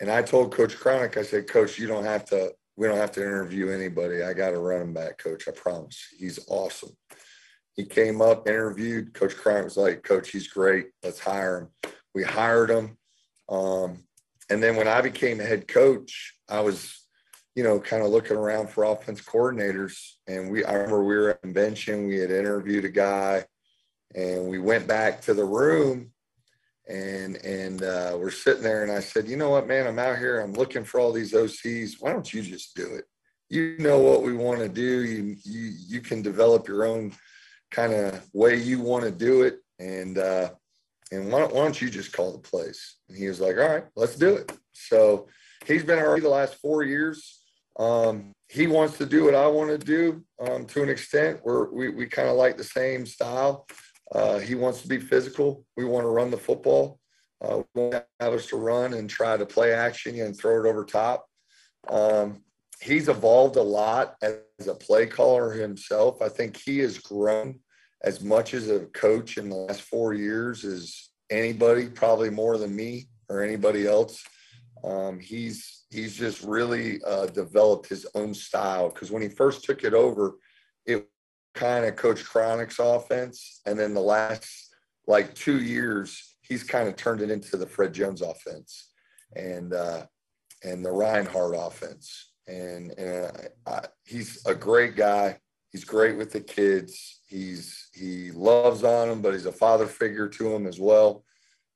[0.00, 3.12] And I told Coach Cronic, I said, Coach, you don't have to, we don't have
[3.12, 4.22] to interview anybody.
[4.22, 5.46] I got a running back coach.
[5.46, 6.02] I promise.
[6.18, 6.96] He's awesome.
[7.74, 9.12] He came up, interviewed.
[9.12, 10.86] Coach Cronic was like, Coach, he's great.
[11.02, 11.92] Let's hire him.
[12.14, 12.96] We hired him.
[13.48, 14.04] Um,
[14.48, 17.06] and then when I became head coach, I was,
[17.54, 19.96] you know, kind of looking around for offense coordinators.
[20.26, 23.44] And we, I remember we were at convention, we had interviewed a guy
[24.14, 26.10] and we went back to the room
[26.90, 29.86] and and uh, we're sitting there and i said you know what man?
[29.86, 30.40] I'm out here.
[30.40, 33.04] I'm looking for all these ocs why don't you just do it?
[33.48, 35.04] You know what we want to do.
[35.04, 37.12] You you you can develop your own
[37.70, 39.60] kind of way you want to do it.
[39.78, 40.50] And uh
[41.12, 42.96] and why don't, why don't you just call the place?
[43.08, 44.52] And he was like all right let's do it.
[44.72, 45.28] So
[45.66, 47.38] he's been already the last four years.
[47.78, 51.40] Um, he wants to do what I want to do um, to an extent.
[51.44, 53.66] We're, we we kind of like the same style.
[54.12, 55.64] Uh, he wants to be physical.
[55.76, 56.98] We want to run the football.
[57.40, 60.64] Uh, we want to have us to run and try to play action and throw
[60.64, 61.26] it over top.
[61.88, 62.42] Um,
[62.80, 66.22] he's evolved a lot as a play caller himself.
[66.22, 67.60] I think he has grown
[68.02, 72.74] as much as a coach in the last four years as anybody, probably more than
[72.74, 74.22] me or anybody else.
[74.82, 79.84] Um, he's he's just really uh, developed his own style because when he first took
[79.84, 80.36] it over,
[80.86, 81.06] it
[81.54, 84.74] kind of Coach Cronic's offense, and then the last
[85.06, 88.90] like two years, he's kind of turned it into the Fred Jones offense,
[89.34, 90.06] and uh,
[90.62, 95.38] and the Reinhardt offense, and and I, he's a great guy.
[95.70, 97.20] He's great with the kids.
[97.28, 101.24] He's he loves on them, but he's a father figure to them as well.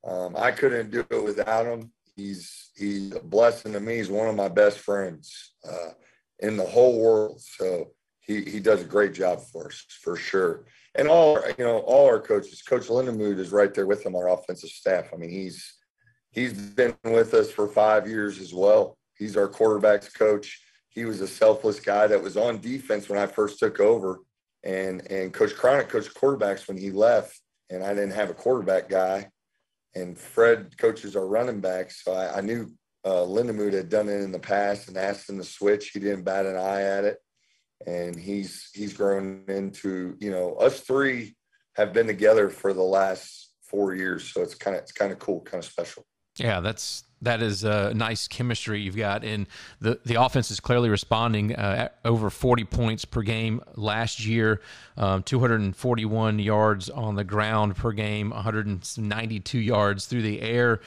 [0.07, 1.93] Um, I couldn't do it without him.
[2.17, 3.97] He's he's a blessing to me.
[3.97, 5.91] He's one of my best friends uh,
[6.41, 7.41] in the whole world.
[7.41, 7.93] So
[8.27, 10.65] he he does a great job for us for sure.
[10.95, 14.29] And all you know, all our coaches, Coach Lindemood is right there with him, our
[14.29, 15.11] offensive staff.
[15.13, 15.75] I mean, he's
[16.31, 18.97] he's been with us for five years as well.
[19.17, 20.61] He's our quarterbacks coach.
[20.89, 24.21] He was a selfless guy that was on defense when I first took over.
[24.63, 27.39] And and Coach Cronic coached quarterbacks when he left,
[27.71, 29.29] and I didn't have a quarterback guy.
[29.95, 32.03] And Fred coaches our running backs.
[32.03, 32.73] So I, I knew
[33.05, 35.91] uh, Lindemood had done it in the past and asked him to switch.
[35.91, 37.19] He didn't bat an eye at it
[37.87, 41.37] and he's he's grown into you know us three
[41.75, 44.33] have been together for the last four years.
[44.33, 46.05] So it's kind of it's kind of cool kind of special.
[46.37, 49.25] Yeah that's that is a nice chemistry you've got.
[49.25, 49.47] And
[49.81, 54.61] the the offense is clearly responding uh, over 40 points per game last year
[54.97, 60.81] um, 241 yards on the ground per game 192 yards through the air.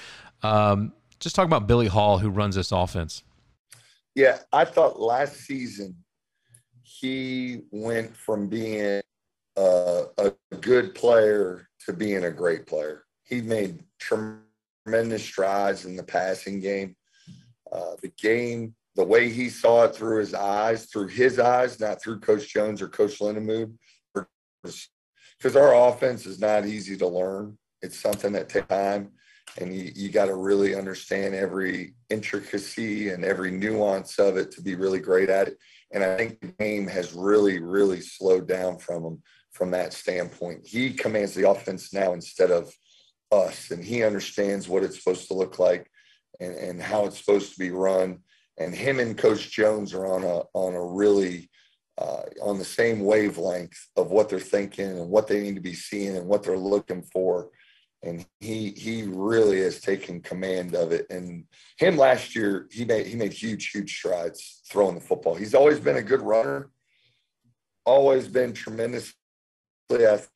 [0.43, 3.23] Um, just talk about billy hall who runs this offense.
[4.15, 5.95] Yeah i thought last season
[6.99, 9.01] he went from being
[9.55, 10.31] a, a
[10.61, 13.03] good player to being a great player.
[13.23, 16.95] He made tremendous strides in the passing game.
[17.71, 22.01] Uh, the game, the way he saw it through his eyes, through his eyes, not
[22.01, 23.77] through Coach Jones or Coach Lindemood,
[24.63, 27.57] because our offense is not easy to learn.
[27.81, 29.11] It's something that takes time,
[29.59, 34.61] and you, you got to really understand every intricacy and every nuance of it to
[34.61, 35.57] be really great at it.
[35.91, 40.67] And I think the game has really, really slowed down from him from that standpoint.
[40.67, 42.71] He commands the offense now instead of
[43.31, 45.89] us and he understands what it's supposed to look like
[46.39, 48.19] and, and how it's supposed to be run.
[48.59, 51.49] And him and Coach Jones are on a on a really
[51.97, 55.73] uh, on the same wavelength of what they're thinking and what they need to be
[55.73, 57.49] seeing and what they're looking for.
[58.07, 61.07] And he he really has taken command of it.
[61.09, 61.43] And
[61.77, 65.35] him last year, he made he made huge huge strides throwing the football.
[65.35, 66.71] He's always been a good runner,
[67.85, 69.13] always been tremendously
[69.91, 70.29] athletic.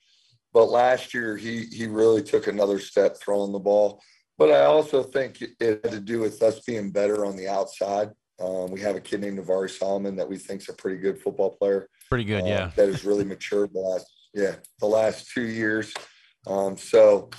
[0.54, 4.02] But last year, he he really took another step throwing the ball.
[4.38, 8.10] But I also think it had to do with us being better on the outside.
[8.40, 11.22] Um, we have a kid named Navari Solomon that we think is a pretty good
[11.22, 11.88] football player.
[12.10, 12.72] Pretty good, uh, yeah.
[12.76, 15.94] That has really matured the last yeah the last two years.
[16.48, 17.30] Um, so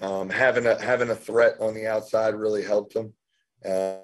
[0.00, 3.12] um, having a having a threat on the outside really helped him.
[3.64, 3.96] Uh,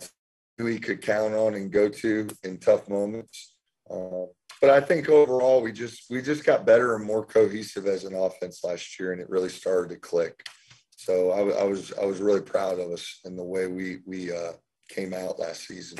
[0.61, 3.55] who he could count on and go to in tough moments.
[3.91, 4.27] Uh,
[4.61, 8.15] but I think overall we just we just got better and more cohesive as an
[8.15, 10.47] offense last year, and it really started to click.
[10.97, 14.31] So I, I was I was really proud of us and the way we we
[14.31, 14.53] uh,
[14.91, 15.99] came out last season.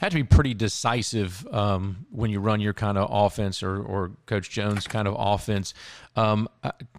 [0.00, 4.12] Had to be pretty decisive um, when you run your kind of offense or, or
[4.26, 5.72] Coach Jones kind of offense.
[6.16, 6.48] Um,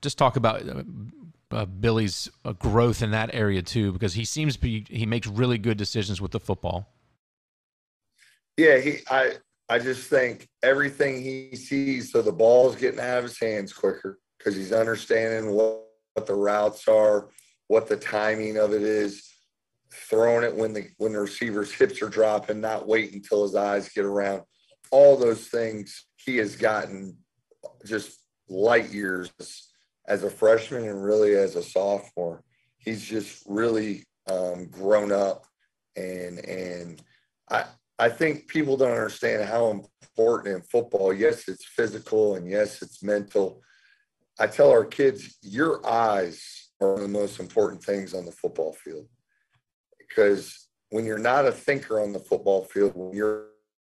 [0.01, 0.83] just talk about uh,
[1.51, 5.27] uh, Billy's uh, growth in that area too, because he seems to be he makes
[5.27, 6.89] really good decisions with the football.
[8.57, 9.33] Yeah, he I
[9.69, 14.19] I just think everything he sees, so the ball's getting out of his hands quicker
[14.37, 15.83] because he's understanding what,
[16.13, 17.29] what the routes are,
[17.67, 19.29] what the timing of it is,
[19.91, 23.89] throwing it when the when the receiver's hips are dropping, not wait until his eyes
[23.89, 24.43] get around.
[24.91, 27.17] All those things he has gotten
[27.85, 28.19] just
[28.49, 29.31] light years
[30.07, 32.43] as a freshman and really as a sophomore.
[32.77, 35.45] He's just really um, grown up
[35.95, 37.01] and and
[37.49, 37.65] I
[37.99, 43.01] I think people don't understand how important in football, yes, it's physical and yes, it's
[43.01, 43.61] mental.
[44.39, 49.07] I tell our kids, your eyes are the most important things on the football field.
[50.07, 53.47] Because when you're not a thinker on the football field, when you're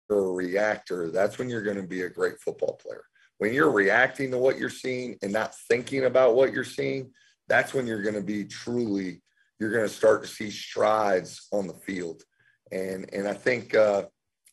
[0.10, 3.04] a reactor, that's when you're going to be a great football player.
[3.38, 7.12] When you're reacting to what you're seeing and not thinking about what you're seeing,
[7.48, 9.22] that's when you're going to be truly,
[9.60, 12.24] you're going to start to see strides on the field
[12.72, 14.04] and and I think uh,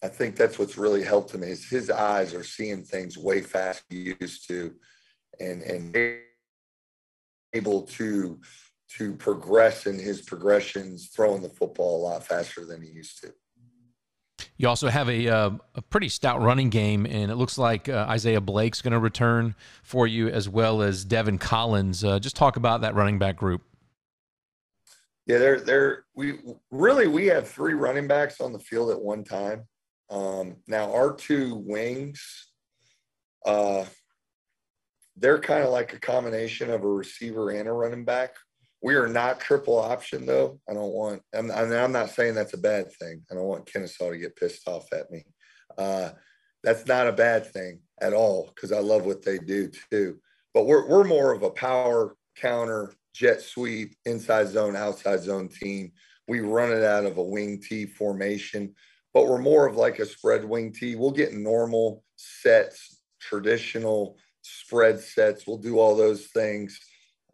[0.03, 3.85] I think that's what's really helped him is his eyes are seeing things way faster
[3.89, 4.75] he used to,
[5.41, 6.21] and and
[7.55, 8.41] able to
[8.99, 13.33] to progress in his progressions, throwing the football a lot faster than he used to.
[14.57, 18.07] You also have a, uh, a pretty stout running game, and it looks like uh,
[18.09, 22.05] Isaiah Blake's going to return for you as well as Devin Collins.
[22.05, 23.63] Uh, just talk about that running back group.
[25.27, 26.39] Yeah, they're they're we
[26.71, 29.65] really we have three running backs on the field at one time.
[30.11, 32.49] Um, now our two wings,
[33.47, 33.85] uh,
[35.17, 38.35] they're kind of like a combination of a receiver and a running back.
[38.83, 40.61] We are not triple option though.
[40.69, 41.23] I don't want.
[41.35, 43.23] I'm, I'm not saying that's a bad thing.
[43.31, 45.25] I don't want Kennesaw to get pissed off at me.
[45.79, 46.11] Uh,
[46.65, 50.19] that's not a bad thing at all because I love what they do too.
[50.55, 55.93] But we're we're more of a power counter jet sweep, inside zone, outside zone team.
[56.29, 58.75] We run it out of a wing T formation,
[59.13, 60.97] but we're more of like a spread wing T.
[60.97, 65.47] We'll get normal sets, traditional spread sets.
[65.47, 66.79] We'll do all those things,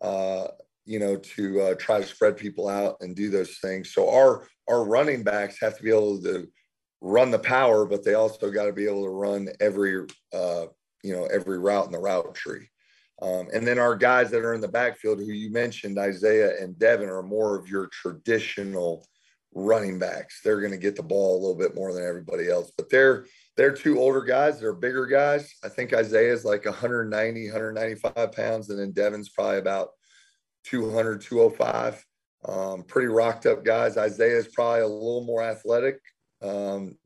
[0.01, 0.49] uh,
[0.89, 3.93] you know, to uh, try to spread people out and do those things.
[3.93, 6.49] So our our running backs have to be able to
[7.03, 10.65] run the power, but they also got to be able to run every uh,
[11.03, 12.71] you know every route in the route tree.
[13.21, 16.79] Um, and then our guys that are in the backfield, who you mentioned, Isaiah and
[16.79, 19.05] Devin, are more of your traditional
[19.53, 20.41] running backs.
[20.43, 23.27] They're going to get the ball a little bit more than everybody else, but they're
[23.59, 24.59] they're two older guys.
[24.59, 25.53] They're bigger guys.
[25.63, 29.91] I think Isaiah is like 190, 195 pounds, and then Devin's probably about
[30.65, 32.05] 200, 205.
[32.45, 33.97] Um, pretty rocked up guys.
[33.97, 36.01] Isaiah is probably a little more athletic.
[36.43, 36.97] Um,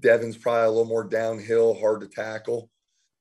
[0.00, 2.68] Devin's probably a little more downhill, hard to tackle.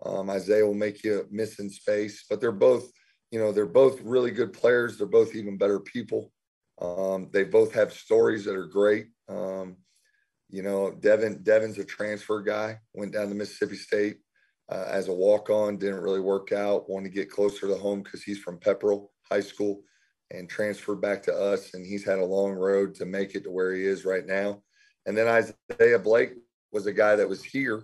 [0.06, 2.92] Um, Isaiah will make you miss in space, but they're both,
[3.32, 4.98] you know, they're both really good players.
[4.98, 6.32] They're both even better people.
[6.82, 9.08] Um, they both have stories that are great.
[9.30, 9.78] Um,
[10.50, 12.80] you know, Devin Devin's a transfer guy.
[12.94, 14.18] Went down to Mississippi State
[14.70, 15.78] uh, as a walk-on.
[15.78, 16.90] Didn't really work out.
[16.90, 19.82] Wanted to get closer to home because he's from Pepperell High School
[20.32, 21.74] and transferred back to us.
[21.74, 24.62] And he's had a long road to make it to where he is right now.
[25.06, 26.34] And then Isaiah Blake
[26.72, 27.84] was a guy that was here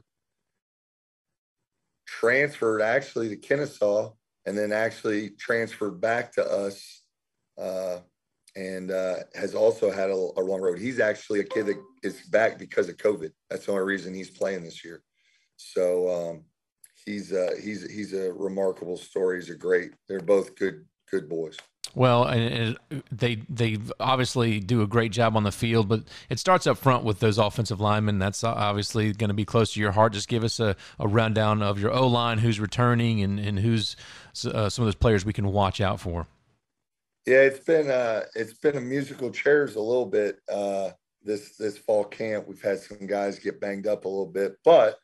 [2.08, 4.12] transferred actually to Kennesaw
[4.46, 7.04] and then actually transferred back to us
[7.58, 8.00] uh,
[8.56, 10.80] and uh, has also had a, a, long road.
[10.80, 13.32] He's actually a kid that is back because of COVID.
[13.50, 15.04] That's the only reason he's playing this year.
[15.58, 16.44] So um,
[17.06, 19.40] he's uh, he's he's a remarkable story.
[19.40, 19.92] He's a great.
[20.08, 21.58] They're both good good boys.
[21.96, 22.78] Well, and
[23.12, 27.04] they they obviously do a great job on the field, but it starts up front
[27.04, 28.20] with those offensive linemen.
[28.20, 30.14] That's obviously going to be close to your heart.
[30.14, 33.96] Just give us a, a rundown of your O line, who's returning, and and who's
[34.46, 36.28] uh, some of those players we can watch out for.
[37.26, 40.92] Yeah, it's been uh, it's been a musical chairs a little bit uh,
[41.24, 42.48] this this fall camp.
[42.48, 45.00] We've had some guys get banged up a little bit, but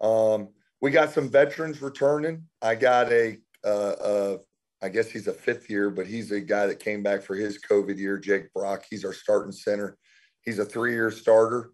[0.00, 0.48] um,
[0.80, 2.44] we got some veterans returning.
[2.60, 4.36] I got a, uh, a
[4.84, 7.58] I guess he's a fifth year, but he's a guy that came back for his
[7.58, 8.84] COVID year, Jake Brock.
[8.90, 9.96] He's our starting center.
[10.42, 11.70] He's a three year starter.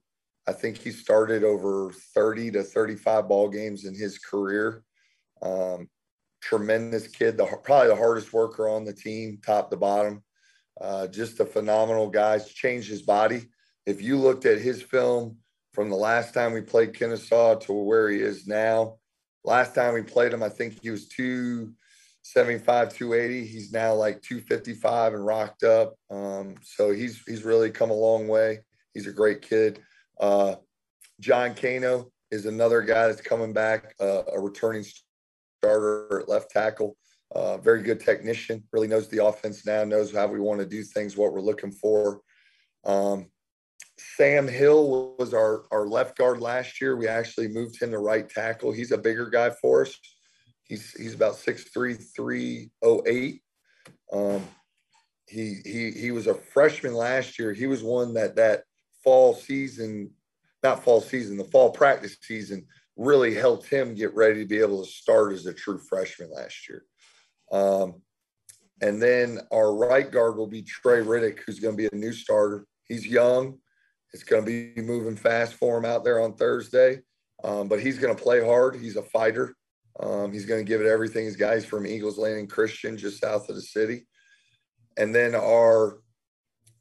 [0.46, 4.84] I think he started over 30 to 35 ball games in his career.
[5.42, 5.88] Um,
[6.40, 10.22] tremendous kid, the, probably the hardest worker on the team, top to bottom.
[10.80, 12.38] Uh, just a phenomenal guy.
[12.38, 13.48] He's changed his body.
[13.86, 15.38] If you looked at his film
[15.74, 18.98] from the last time we played Kennesaw to where he is now,
[19.42, 21.74] last time we played him, I think he was two
[22.22, 23.46] 75, 280.
[23.46, 25.94] He's now like 255 and rocked up.
[26.10, 28.60] Um, so he's he's really come a long way.
[28.94, 29.80] He's a great kid.
[30.20, 30.56] Uh,
[31.20, 34.84] John Kano is another guy that's coming back, uh, a returning
[35.62, 36.96] starter at left tackle.
[37.32, 40.82] Uh, very good technician, really knows the offense now, knows how we want to do
[40.82, 42.20] things, what we're looking for.
[42.84, 43.26] Um,
[43.98, 46.96] Sam Hill was our, our left guard last year.
[46.96, 48.72] We actually moved him to right tackle.
[48.72, 49.96] He's a bigger guy for us.
[50.70, 53.42] He's he's about six three three oh eight.
[54.12, 54.40] Um,
[55.26, 57.52] he he he was a freshman last year.
[57.52, 58.62] He was one that that
[59.02, 60.12] fall season,
[60.62, 64.84] not fall season, the fall practice season really helped him get ready to be able
[64.84, 66.84] to start as a true freshman last year.
[67.50, 68.00] Um,
[68.80, 72.12] and then our right guard will be Trey Riddick, who's going to be a new
[72.12, 72.64] starter.
[72.86, 73.58] He's young.
[74.12, 77.00] It's going to be moving fast for him out there on Thursday,
[77.42, 78.76] um, but he's going to play hard.
[78.76, 79.56] He's a fighter.
[79.98, 81.24] Um, he's going to give it everything.
[81.24, 84.06] His guys from Eagles Landing Christian, just south of the city.
[84.96, 85.98] And then our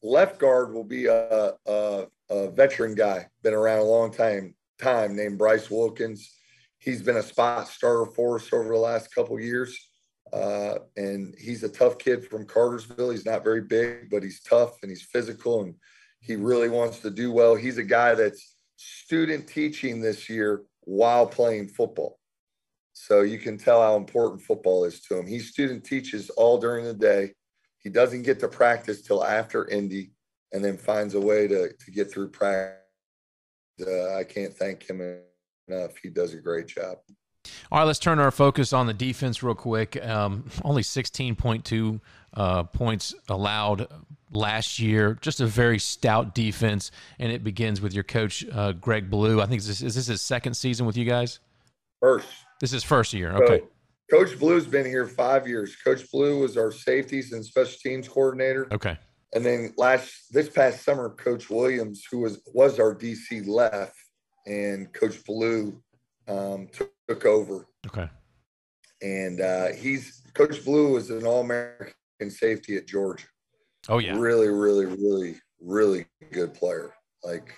[0.04, 5.16] left guard will be a, a, a veteran guy, been around a long time, time
[5.16, 6.36] named Bryce Wilkins.
[6.78, 9.78] He's been a spot starter for us over the last couple years.
[10.32, 13.10] Uh, and he's a tough kid from Cartersville.
[13.10, 15.74] He's not very big, but he's tough and he's physical and
[16.22, 17.56] he really wants to do well.
[17.56, 22.19] He's a guy that's student teaching this year while playing football.
[23.02, 25.26] So you can tell how important football is to him.
[25.26, 27.32] He student teaches all during the day.
[27.78, 30.12] He doesn't get to practice till after Indy
[30.52, 32.76] and then finds a way to, to get through practice.
[33.82, 35.22] Uh, I can't thank him
[35.70, 35.92] enough.
[36.04, 36.98] He does a great job.
[37.72, 39.96] All right, let's turn our focus on the defense real quick.
[40.06, 42.02] Um, only 16.2
[42.34, 43.88] uh, points allowed
[44.34, 45.18] last year.
[45.22, 49.40] Just a very stout defense, and it begins with your coach, uh, Greg Blue.
[49.40, 51.40] I think this, is this his second season with you guys?
[52.02, 52.28] First.
[52.60, 53.32] This is first year.
[53.34, 53.60] Okay.
[54.10, 55.76] So, Coach Blue's been here five years.
[55.76, 58.68] Coach Blue was our safeties and special teams coordinator.
[58.72, 58.98] Okay.
[59.34, 63.96] And then last this past summer, Coach Williams, who was was our DC, left,
[64.48, 65.80] and Coach Blue
[66.28, 67.68] um, took, took over.
[67.88, 68.10] Okay.
[69.02, 71.94] And uh, he's Coach Blue was an All American
[72.30, 73.28] safety at Georgia.
[73.88, 74.18] Oh yeah.
[74.18, 76.94] Really, really, really, really good player.
[77.24, 77.54] Like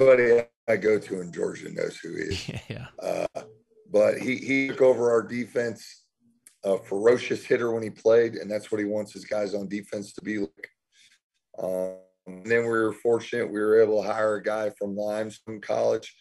[0.00, 2.48] everybody I go to in Georgia knows who he is.
[2.68, 2.86] Yeah.
[3.02, 3.42] Uh,
[3.90, 6.04] but he he took over our defense,
[6.64, 10.12] a ferocious hitter when he played, and that's what he wants his guys on defense
[10.14, 10.70] to be like.
[11.58, 11.96] Um,
[12.26, 16.14] and then we were fortunate we were able to hire a guy from Limestone College,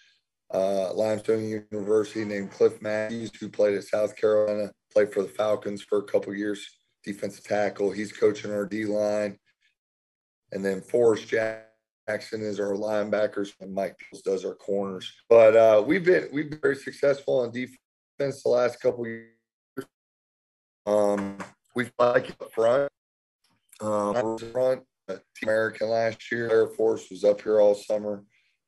[0.53, 5.84] uh, Limestone University, named Cliff Matthews, who played at South Carolina, played for the Falcons
[5.84, 6.65] for a couple years,
[7.03, 7.91] defensive tackle.
[7.91, 9.38] He's coaching our D line,
[10.53, 11.66] and then Forrest Jack
[12.08, 15.12] Jackson is our linebackers, and Mike does our corners.
[15.30, 19.32] But uh, we've been we've been very successful on defense the last couple years.
[20.86, 21.38] Um,
[21.76, 22.89] we like up front.
[23.82, 28.24] Um, front, uh, American last year, Air Force was up here all summer.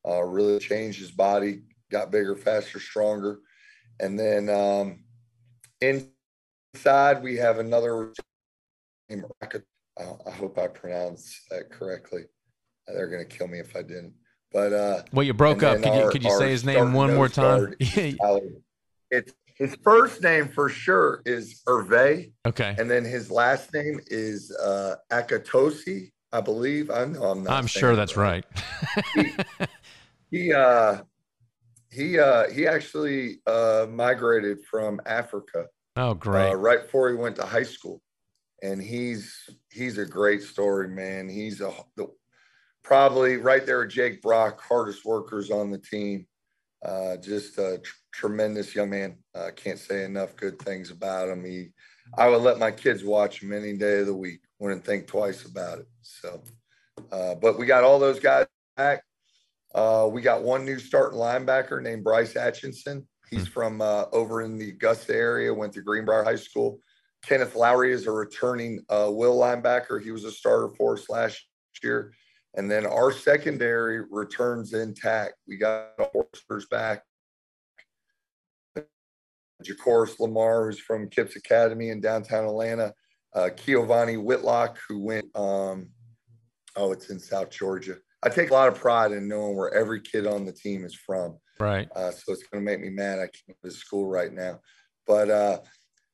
[0.08, 3.40] Uh, really changed his body, got bigger, faster, stronger,
[4.02, 5.04] and then um,
[5.82, 8.14] inside we have another.
[9.10, 12.24] I hope I pronounced that correctly.
[12.94, 14.14] They're gonna kill me if I didn't.
[14.52, 15.78] But uh well, you broke up.
[15.78, 17.74] Could our, you could you say his name one more time?
[17.80, 22.32] it's his first name for sure is Hervé.
[22.48, 22.76] Okay.
[22.78, 26.90] And then his last name is uh Akatosi, I believe.
[26.90, 27.54] I know I'm not.
[27.54, 28.46] I'm sure that's right.
[29.14, 29.32] he,
[30.32, 31.02] he uh
[31.92, 35.66] he uh he actually uh migrated from Africa.
[35.96, 36.52] Oh, great.
[36.52, 38.02] Uh, right before he went to high school.
[38.62, 41.30] And he's he's a great story, man.
[41.30, 42.08] He's a the,
[42.84, 46.26] probably right there with Jake Brock, hardest workers on the team.
[46.84, 49.18] Uh, just a tr- tremendous young man.
[49.36, 51.44] Uh, can't say enough good things about him.
[51.44, 51.70] He,
[52.18, 54.42] I would let my kids watch him any day of the week.
[54.60, 55.88] Wouldn't think twice about it.
[56.02, 56.42] So,
[57.12, 59.04] uh, but we got all those guys back.
[59.76, 63.08] Uh, we got one new starting linebacker named Bryce Atchison.
[63.30, 63.54] He's hmm.
[63.54, 66.80] from uh, over in the Augusta area, went to Greenbrier High School.
[67.24, 70.02] Kenneth Lowry is a returning uh, will linebacker.
[70.02, 71.46] He was a starter for us last
[71.84, 72.14] year.
[72.56, 75.36] And then our secondary returns intact.
[75.48, 77.04] We got Horsters back.
[79.64, 82.94] Jacoris Lamar, who's from Kips Academy in downtown Atlanta.
[83.36, 85.90] Uh, Kiovani Whitlock, who went, um,
[86.76, 87.98] oh, it's in South Georgia.
[88.24, 90.96] I take a lot of pride in knowing where every kid on the team is
[90.96, 91.38] from.
[91.60, 91.88] Right.
[91.96, 93.20] Uh, so it's going to make me mad.
[93.20, 94.60] I can't go to school right now.
[95.06, 95.60] But uh,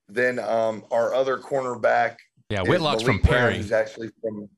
[0.08, 2.18] then um, our other cornerback.
[2.50, 3.56] Yeah, Whitlock's from Perry.
[3.56, 4.50] He's actually from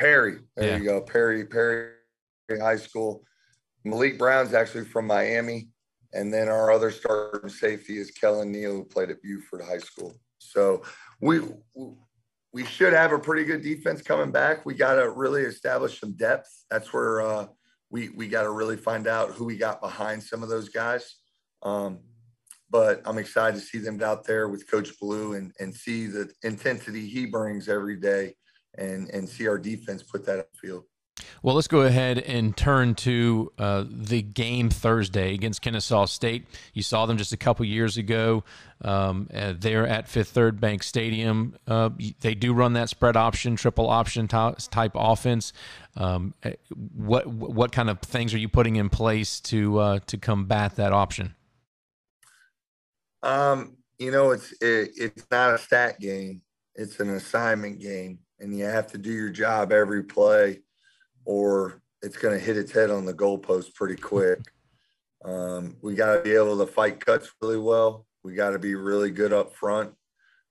[0.00, 0.38] Perry.
[0.56, 0.76] There yeah.
[0.78, 1.02] you go.
[1.02, 1.92] Perry, Perry
[2.58, 3.22] High School.
[3.84, 5.68] Malik Brown's actually from Miami.
[6.14, 10.14] And then our other starting safety is Kellen Neal, who played at Buford High School.
[10.38, 10.82] So
[11.20, 11.40] we
[12.52, 14.64] we should have a pretty good defense coming back.
[14.64, 16.48] We got to really establish some depth.
[16.70, 17.46] That's where uh,
[17.90, 21.16] we we got to really find out who we got behind some of those guys.
[21.62, 22.00] Um,
[22.70, 26.32] but I'm excited to see them out there with Coach Blue and and see the
[26.42, 28.34] intensity he brings every day,
[28.76, 30.84] and and see our defense put that up field.
[31.42, 36.46] Well, let's go ahead and turn to uh, the game Thursday against Kennesaw State.
[36.74, 38.44] You saw them just a couple years ago
[38.82, 41.56] um, uh, there at Fifth Third Bank Stadium.
[41.66, 41.90] Uh,
[42.20, 45.52] they do run that spread option, triple option type offense.
[45.96, 46.50] Um, uh,
[46.94, 50.92] what what kind of things are you putting in place to uh, to combat that
[50.92, 51.34] option?
[53.22, 56.42] Um, you know, it's it, it's not a stat game;
[56.74, 60.60] it's an assignment game, and you have to do your job every play
[61.24, 64.40] or it's going to hit its head on the goalpost pretty quick.
[65.24, 68.06] Um, we got to be able to fight cuts really well.
[68.24, 69.92] We got to be really good up front,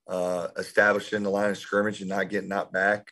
[0.07, 3.11] uh, establishing the line of scrimmage and not getting knocked back.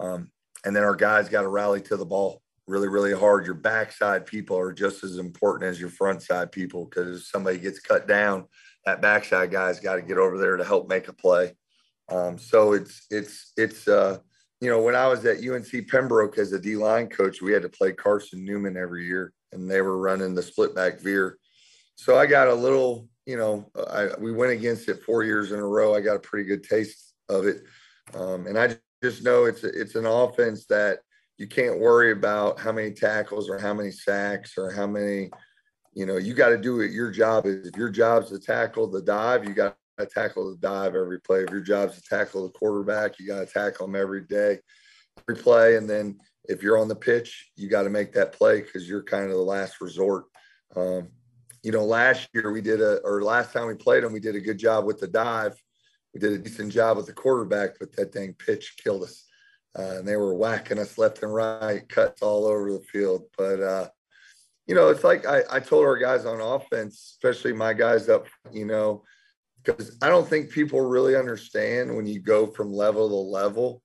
[0.00, 0.30] Um,
[0.64, 3.46] and then our guys got to rally to the ball really, really hard.
[3.46, 7.58] Your backside people are just as important as your front side people because if somebody
[7.58, 8.44] gets cut down,
[8.84, 11.54] that backside guy's got to get over there to help make a play.
[12.10, 14.18] Um, so it's it's it's uh,
[14.60, 17.62] you know, when I was at UNC Pembroke as a D line coach, we had
[17.62, 21.38] to play Carson Newman every year, and they were running the split back veer.
[21.94, 25.60] So I got a little, you know, I, we went against it four years in
[25.60, 25.94] a row.
[25.94, 27.62] I got a pretty good taste of it,
[28.14, 31.00] um, and I just know it's it's an offense that
[31.36, 35.30] you can't worry about how many tackles or how many sacks or how many.
[35.94, 36.92] You know, you got to do it.
[36.92, 40.56] Your job is if your job's to tackle the dive, you got to tackle the
[40.56, 41.42] dive every play.
[41.42, 44.58] If your job is to tackle the quarterback, you got to tackle them every day,
[45.18, 45.76] every play.
[45.76, 49.02] And then if you're on the pitch, you got to make that play because you're
[49.02, 50.24] kind of the last resort.
[50.76, 51.08] Um,
[51.62, 54.36] you know, last year we did a, or last time we played them, we did
[54.36, 55.60] a good job with the dive.
[56.14, 59.24] We did a decent job with the quarterback, but that dang pitch killed us.
[59.78, 63.24] Uh, and they were whacking us left and right, cuts all over the field.
[63.36, 63.88] But, uh,
[64.66, 68.26] you know, it's like I, I told our guys on offense, especially my guys up,
[68.52, 69.02] you know,
[69.62, 73.82] because I don't think people really understand when you go from level to level.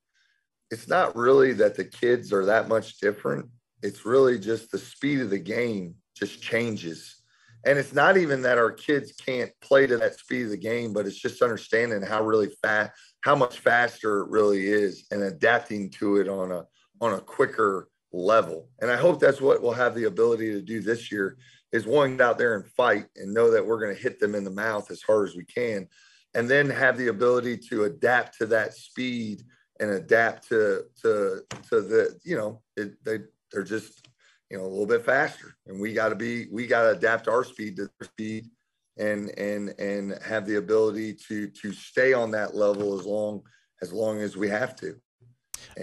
[0.72, 3.48] It's not really that the kids are that much different.
[3.82, 7.22] It's really just the speed of the game just changes.
[7.66, 10.94] And it's not even that our kids can't play to that speed of the game,
[10.94, 15.90] but it's just understanding how really fast, how much faster it really is and adapting
[15.92, 16.66] to it on a
[17.02, 18.70] on a quicker level.
[18.82, 21.38] And I hope that's what we'll have the ability to do this year
[21.74, 24.36] is one get out there and fight and know that we're going to hit them
[24.36, 25.88] in the mouth as hard as we can
[26.36, 29.44] and then have the ability to adapt to that speed
[29.80, 33.20] and adapt to to to the you know it, they
[33.52, 34.08] they're just
[34.50, 35.56] you know a little bit faster.
[35.68, 38.50] And we got to be we got to adapt our speed to their speed
[38.98, 43.42] and and and have the ability to to stay on that level as long
[43.82, 44.96] as long as we have to.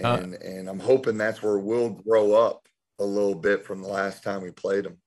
[0.03, 2.67] Uh, and uh, and i'm hoping that's where we'll grow up
[2.99, 4.97] a little bit from the last time we played them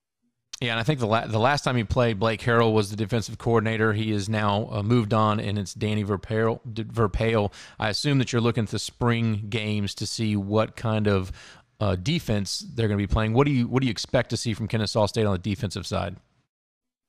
[0.64, 2.96] yeah, and I think the la- the last time he played, Blake Harrell was the
[2.96, 3.92] defensive coordinator.
[3.92, 7.52] He is now uh, moved on, and it's Danny Verpaele.
[7.78, 11.32] I assume that you're looking at the spring games to see what kind of
[11.80, 13.34] uh, defense they're going to be playing.
[13.34, 15.86] What do you what do you expect to see from Kennesaw State on the defensive
[15.86, 16.16] side?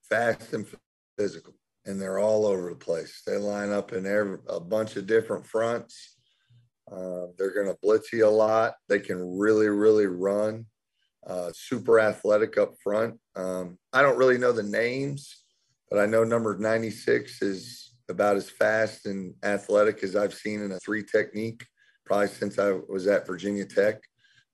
[0.02, 0.66] Fast and
[1.18, 1.54] physical,
[1.86, 3.22] and they're all over the place.
[3.26, 6.18] They line up in every, a bunch of different fronts.
[6.92, 8.76] Uh, they're going to blitz you a lot.
[8.90, 10.66] They can really, really run
[11.26, 13.20] uh, super athletic up front.
[13.36, 15.44] Um, I don't really know the names,
[15.90, 20.72] but I know number 96 is about as fast and athletic as I've seen in
[20.72, 21.66] a three technique,
[22.06, 24.02] probably since I was at Virginia Tech.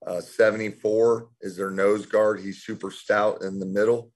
[0.06, 2.40] Uh, 74 is their nose guard.
[2.40, 4.12] He's super stout in the middle.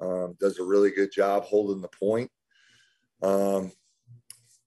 [0.00, 2.30] Um, does a really good job holding the point.
[3.22, 3.72] Um,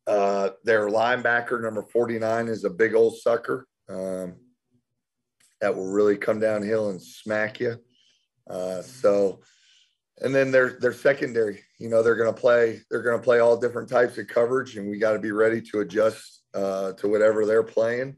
[0.05, 4.35] uh, their linebacker, number 49, is a big old sucker um,
[5.61, 7.77] that will really come downhill and smack you.
[8.49, 9.39] Uh, so,
[10.21, 13.39] and then their their secondary, you know, they're going to play they're going to play
[13.39, 17.07] all different types of coverage, and we got to be ready to adjust uh, to
[17.07, 18.17] whatever they're playing.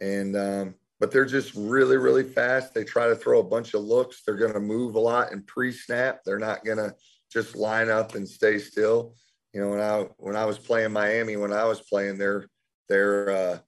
[0.00, 2.74] And um, but they're just really really fast.
[2.74, 4.22] They try to throw a bunch of looks.
[4.22, 6.20] They're going to move a lot in pre-snap.
[6.24, 6.94] They're not going to
[7.32, 9.14] just line up and stay still
[9.52, 12.46] you know, when I when I was playing Miami, when I was playing their
[12.88, 13.58] their uh,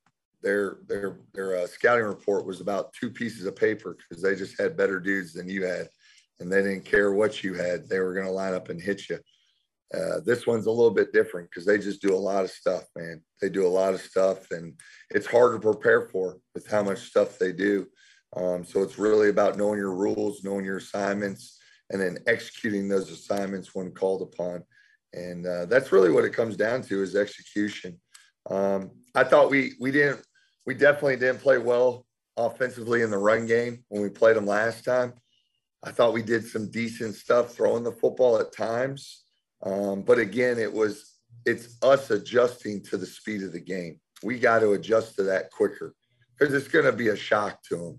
[0.44, 4.60] their their their uh, scouting report was about two pieces of paper because they just
[4.60, 5.88] had better dudes than you had,
[6.38, 7.88] and they didn't care what you had.
[7.88, 9.18] They were going to line up and hit you.
[9.92, 12.84] Uh, this one's a little bit different because they just do a lot of stuff,
[12.96, 13.20] man.
[13.40, 14.74] They do a lot of stuff, and
[15.10, 17.86] it's hard to prepare for with how much stuff they do.
[18.36, 21.58] Um, so it's really about knowing your rules, knowing your assignments,
[21.90, 24.64] and then executing those assignments when called upon
[25.14, 27.98] and uh, that's really what it comes down to is execution.
[28.50, 30.20] Um, I thought we we didn't
[30.66, 32.06] we definitely didn't play well
[32.36, 35.12] offensively in the run game when we played them last time.
[35.82, 39.24] I thought we did some decent stuff throwing the football at times,
[39.62, 44.00] um, but again, it was it's us adjusting to the speed of the game.
[44.22, 45.94] We got to adjust to that quicker
[46.38, 47.98] because it's going to be a shock to them,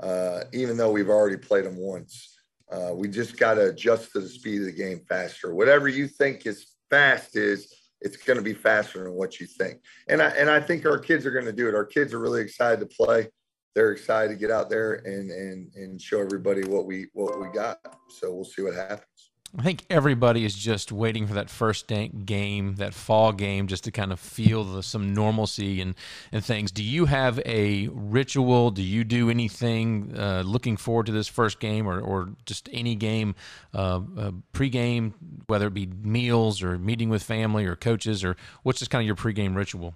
[0.00, 2.38] uh, even though we've already played them once.
[2.70, 5.54] Uh, we just got to adjust to the speed of the game faster.
[5.54, 9.80] Whatever you think is fast is, it's going to be faster than what you think.
[10.08, 11.74] And I and I think our kids are going to do it.
[11.74, 13.28] Our kids are really excited to play.
[13.74, 17.48] They're excited to get out there and and and show everybody what we what we
[17.48, 17.78] got.
[18.08, 19.06] So we'll see what happens.
[19.58, 23.90] I think everybody is just waiting for that first game, that fall game, just to
[23.90, 25.94] kind of feel the, some normalcy and,
[26.30, 26.70] and things.
[26.70, 28.70] Do you have a ritual?
[28.70, 32.94] Do you do anything uh, looking forward to this first game or, or just any
[32.96, 33.34] game,
[33.74, 35.14] uh, uh, pregame,
[35.46, 39.06] whether it be meals or meeting with family or coaches, or what's just kind of
[39.06, 39.94] your pregame ritual?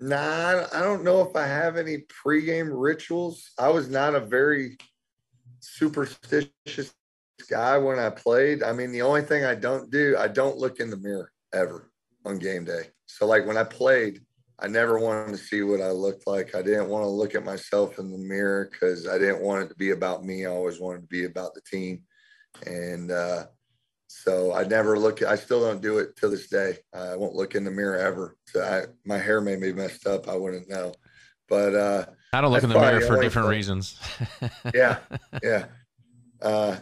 [0.00, 3.50] Nah, I don't know if I have any pregame rituals.
[3.58, 4.76] I was not a very
[5.60, 6.94] superstitious
[7.42, 8.62] guy when I played.
[8.62, 11.90] I mean, the only thing I don't do, I don't look in the mirror ever
[12.24, 12.90] on game day.
[13.06, 14.20] So, like when I played,
[14.58, 16.54] I never wanted to see what I looked like.
[16.54, 19.68] I didn't want to look at myself in the mirror because I didn't want it
[19.68, 20.46] to be about me.
[20.46, 22.02] I always wanted to be about the team.
[22.66, 23.46] And uh,
[24.08, 26.78] so I never look, I still don't do it to this day.
[26.94, 28.36] I won't look in the mirror ever.
[28.46, 30.26] So I, my hair may be messed up.
[30.26, 30.94] I wouldn't know.
[31.48, 33.56] But uh, I don't look in the mirror for different thing.
[33.56, 34.00] reasons.
[34.74, 34.98] yeah.
[35.42, 35.66] Yeah.
[36.40, 36.76] Uh,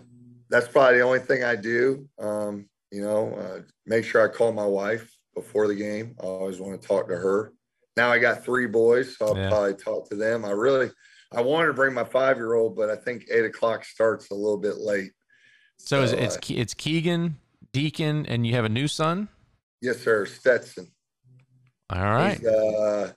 [0.51, 2.09] that's probably the only thing I do.
[2.19, 6.15] Um, you know, uh, make sure I call my wife before the game.
[6.21, 7.53] I always want to talk to her.
[7.97, 9.49] Now I got three boys, so I'll yeah.
[9.49, 10.45] probably talk to them.
[10.45, 10.91] I really,
[11.33, 14.35] I wanted to bring my five year old, but I think eight o'clock starts a
[14.35, 15.13] little bit late.
[15.79, 17.37] So, so it's uh, it's Keegan,
[17.73, 19.29] Deacon, and you have a new son.
[19.81, 20.91] Yes, sir, Stetson.
[21.91, 22.39] All right.
[22.39, 23.13] He's, uh,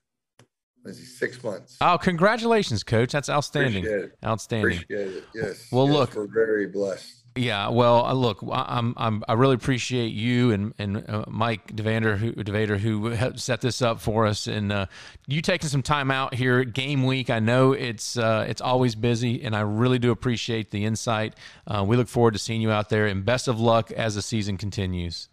[0.86, 1.78] is he six months?
[1.82, 3.12] Oh, congratulations, coach!
[3.12, 3.86] That's outstanding.
[3.86, 4.80] Appreciate Outstanding.
[4.80, 5.24] Appreciate it.
[5.36, 5.68] Yes.
[5.72, 7.17] Well, yes, look, we're very blessed.
[7.38, 12.18] Yeah, well, uh, look, I'm, I'm, I really appreciate you and and uh, Mike Devander
[12.18, 14.86] who Devader who set this up for us, and uh,
[15.28, 17.30] you taking some time out here game week.
[17.30, 21.36] I know it's uh, it's always busy, and I really do appreciate the insight.
[21.66, 24.22] Uh, we look forward to seeing you out there, and best of luck as the
[24.22, 25.30] season continues.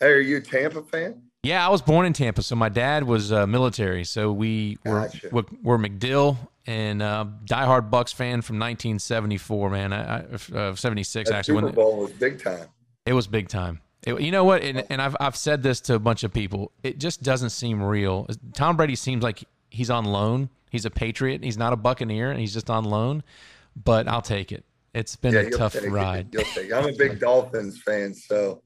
[0.00, 1.22] Hey, are you a Tampa fan?
[1.44, 4.04] Yeah, I was born in Tampa, so my dad was uh, military.
[4.04, 5.28] So we gotcha.
[5.30, 6.36] were, were, were MacDill
[6.68, 9.70] and uh, diehard Bucs fan from 1974.
[9.70, 11.60] Man, I, uh, 76 that actually.
[11.62, 12.66] Super Bowl was big time.
[13.06, 13.80] It was big time.
[14.06, 14.62] It, you know what?
[14.62, 16.72] And, and, I've I've said this to a bunch of people.
[16.82, 18.28] It just doesn't seem real.
[18.52, 20.50] Tom Brady seems like he's on loan.
[20.70, 21.42] He's a Patriot.
[21.42, 23.24] He's not a Buccaneer, and he's just on loan.
[23.74, 24.64] But I'll take it.
[24.92, 26.36] It's been yeah, a tough ride.
[26.74, 28.62] I'm a big Dolphins fan, so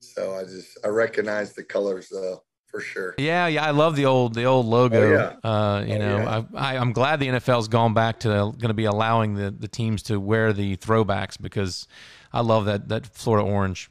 [0.00, 2.42] so I just I recognize the colors though
[2.72, 3.14] for sure.
[3.18, 5.00] Yeah, yeah, I love the old the old logo.
[5.00, 5.48] Oh, yeah.
[5.48, 6.42] Uh, you oh, know, yeah.
[6.54, 9.68] I, I am glad the NFL's gone back to going to be allowing the the
[9.68, 11.86] teams to wear the throwbacks because
[12.32, 13.90] I love that that Florida orange.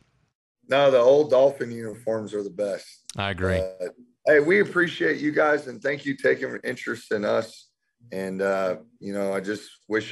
[0.68, 3.04] No, the old Dolphin uniforms are the best.
[3.16, 3.60] I agree.
[3.60, 3.90] Uh,
[4.26, 7.68] hey, we appreciate you guys and thank you taking interest in us.
[8.12, 10.12] And uh, you know, I just wish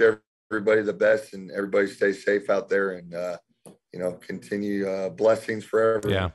[0.52, 3.38] everybody the best and everybody stay safe out there and uh,
[3.94, 6.10] you know, continue uh, blessings forever.
[6.10, 6.30] Yeah.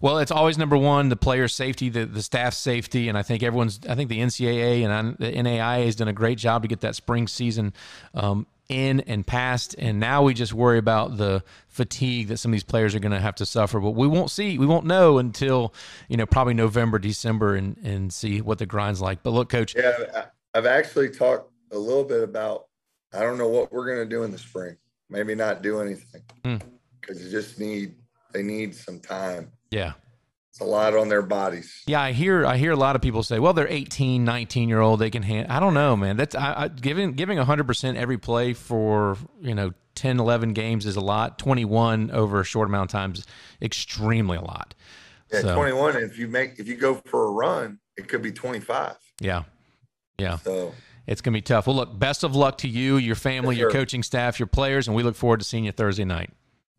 [0.00, 3.08] Well, it's always number one, the player safety, the, the staff safety.
[3.08, 6.38] And I think everyone's, I think the NCAA and the NAIA has done a great
[6.38, 7.72] job to get that spring season
[8.14, 9.74] um, in and past.
[9.78, 13.12] And now we just worry about the fatigue that some of these players are going
[13.12, 13.80] to have to suffer.
[13.80, 15.74] But we won't see, we won't know until,
[16.08, 19.22] you know, probably November, December and, and see what the grind's like.
[19.22, 19.74] But look, coach.
[19.76, 22.66] Yeah, I've actually talked a little bit about,
[23.12, 24.76] I don't know what we're going to do in the spring.
[25.08, 26.22] Maybe not do anything.
[26.44, 26.62] Mm
[27.10, 27.94] because you just need
[28.32, 29.50] they need some time.
[29.70, 29.92] Yeah.
[30.50, 31.82] It's a lot on their bodies.
[31.86, 34.80] Yeah, I hear I hear a lot of people say, "Well, they're 18, 19 year
[34.80, 34.98] old.
[34.98, 36.16] They can hand." I don't know, man.
[36.16, 40.86] That's I, I, giving giving 100 percent every play for you know 10, 11 games
[40.86, 41.38] is a lot.
[41.38, 43.26] 21 over a short amount of time is
[43.62, 44.74] extremely a lot.
[45.32, 45.96] Yeah, so, 21.
[45.96, 48.96] If you make if you go for a run, it could be 25.
[49.20, 49.44] Yeah,
[50.18, 50.38] yeah.
[50.38, 50.74] So
[51.06, 51.66] it's going to be tough.
[51.66, 54.96] Well, look, best of luck to you, your family, your coaching staff, your players, and
[54.96, 56.30] we look forward to seeing you Thursday night.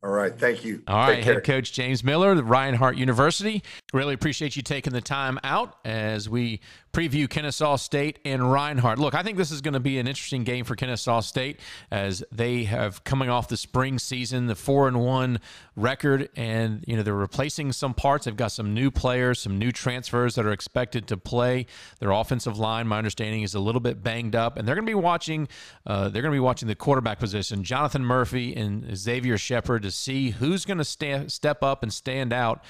[0.04, 0.34] All right.
[0.34, 0.82] Thank you.
[0.88, 1.24] All right.
[1.24, 3.62] Head coach James Miller, Reinhardt University.
[3.94, 6.60] Really appreciate you taking the time out as we
[6.94, 9.00] preview Kennesaw State and Reinhardt.
[9.00, 12.24] Look, I think this is going to be an interesting game for Kennesaw State as
[12.32, 15.40] they have coming off the spring season, the four and one
[15.76, 18.26] record, and you know they're replacing some parts.
[18.26, 21.66] They've got some new players, some new transfers that are expected to play.
[22.00, 24.90] Their offensive line, my understanding, is a little bit banged up, and they're going to
[24.90, 25.48] be watching.
[25.86, 29.92] Uh, they're going to be watching the quarterback position, Jonathan Murphy and Xavier Shepard, to
[29.92, 32.64] see who's going to sta- step up and stand out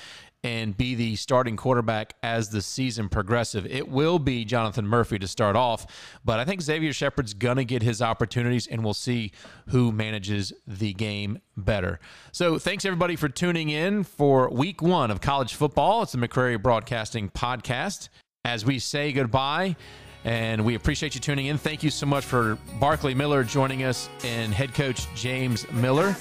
[0.44, 3.66] and be the starting quarterback as the season progresses.
[3.70, 5.86] It will be Jonathan Murphy to start off,
[6.26, 9.32] but I think Xavier Shepard's going to get his opportunities, and we'll see
[9.68, 12.00] who manages the game better.
[12.32, 16.04] So, thanks everybody for tuning in for week one of college football.
[16.04, 18.10] It's the McCrary Broadcasting Podcast.
[18.44, 19.76] As we say goodbye,
[20.24, 21.58] and we appreciate you tuning in.
[21.58, 26.16] Thank you so much for Barkley Miller joining us and head coach James Miller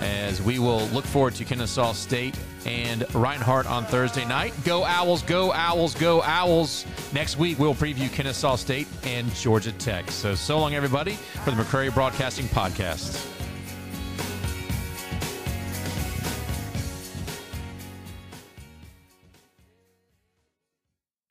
[0.00, 4.54] as we will look forward to Kennesaw State and Reinhardt on Thursday night.
[4.64, 6.86] Go Owls, go Owls, go Owls.
[7.12, 10.10] Next week, we'll preview Kennesaw State and Georgia Tech.
[10.10, 11.12] So, so long, everybody,
[11.44, 13.33] for the McCrary Broadcasting Podcast.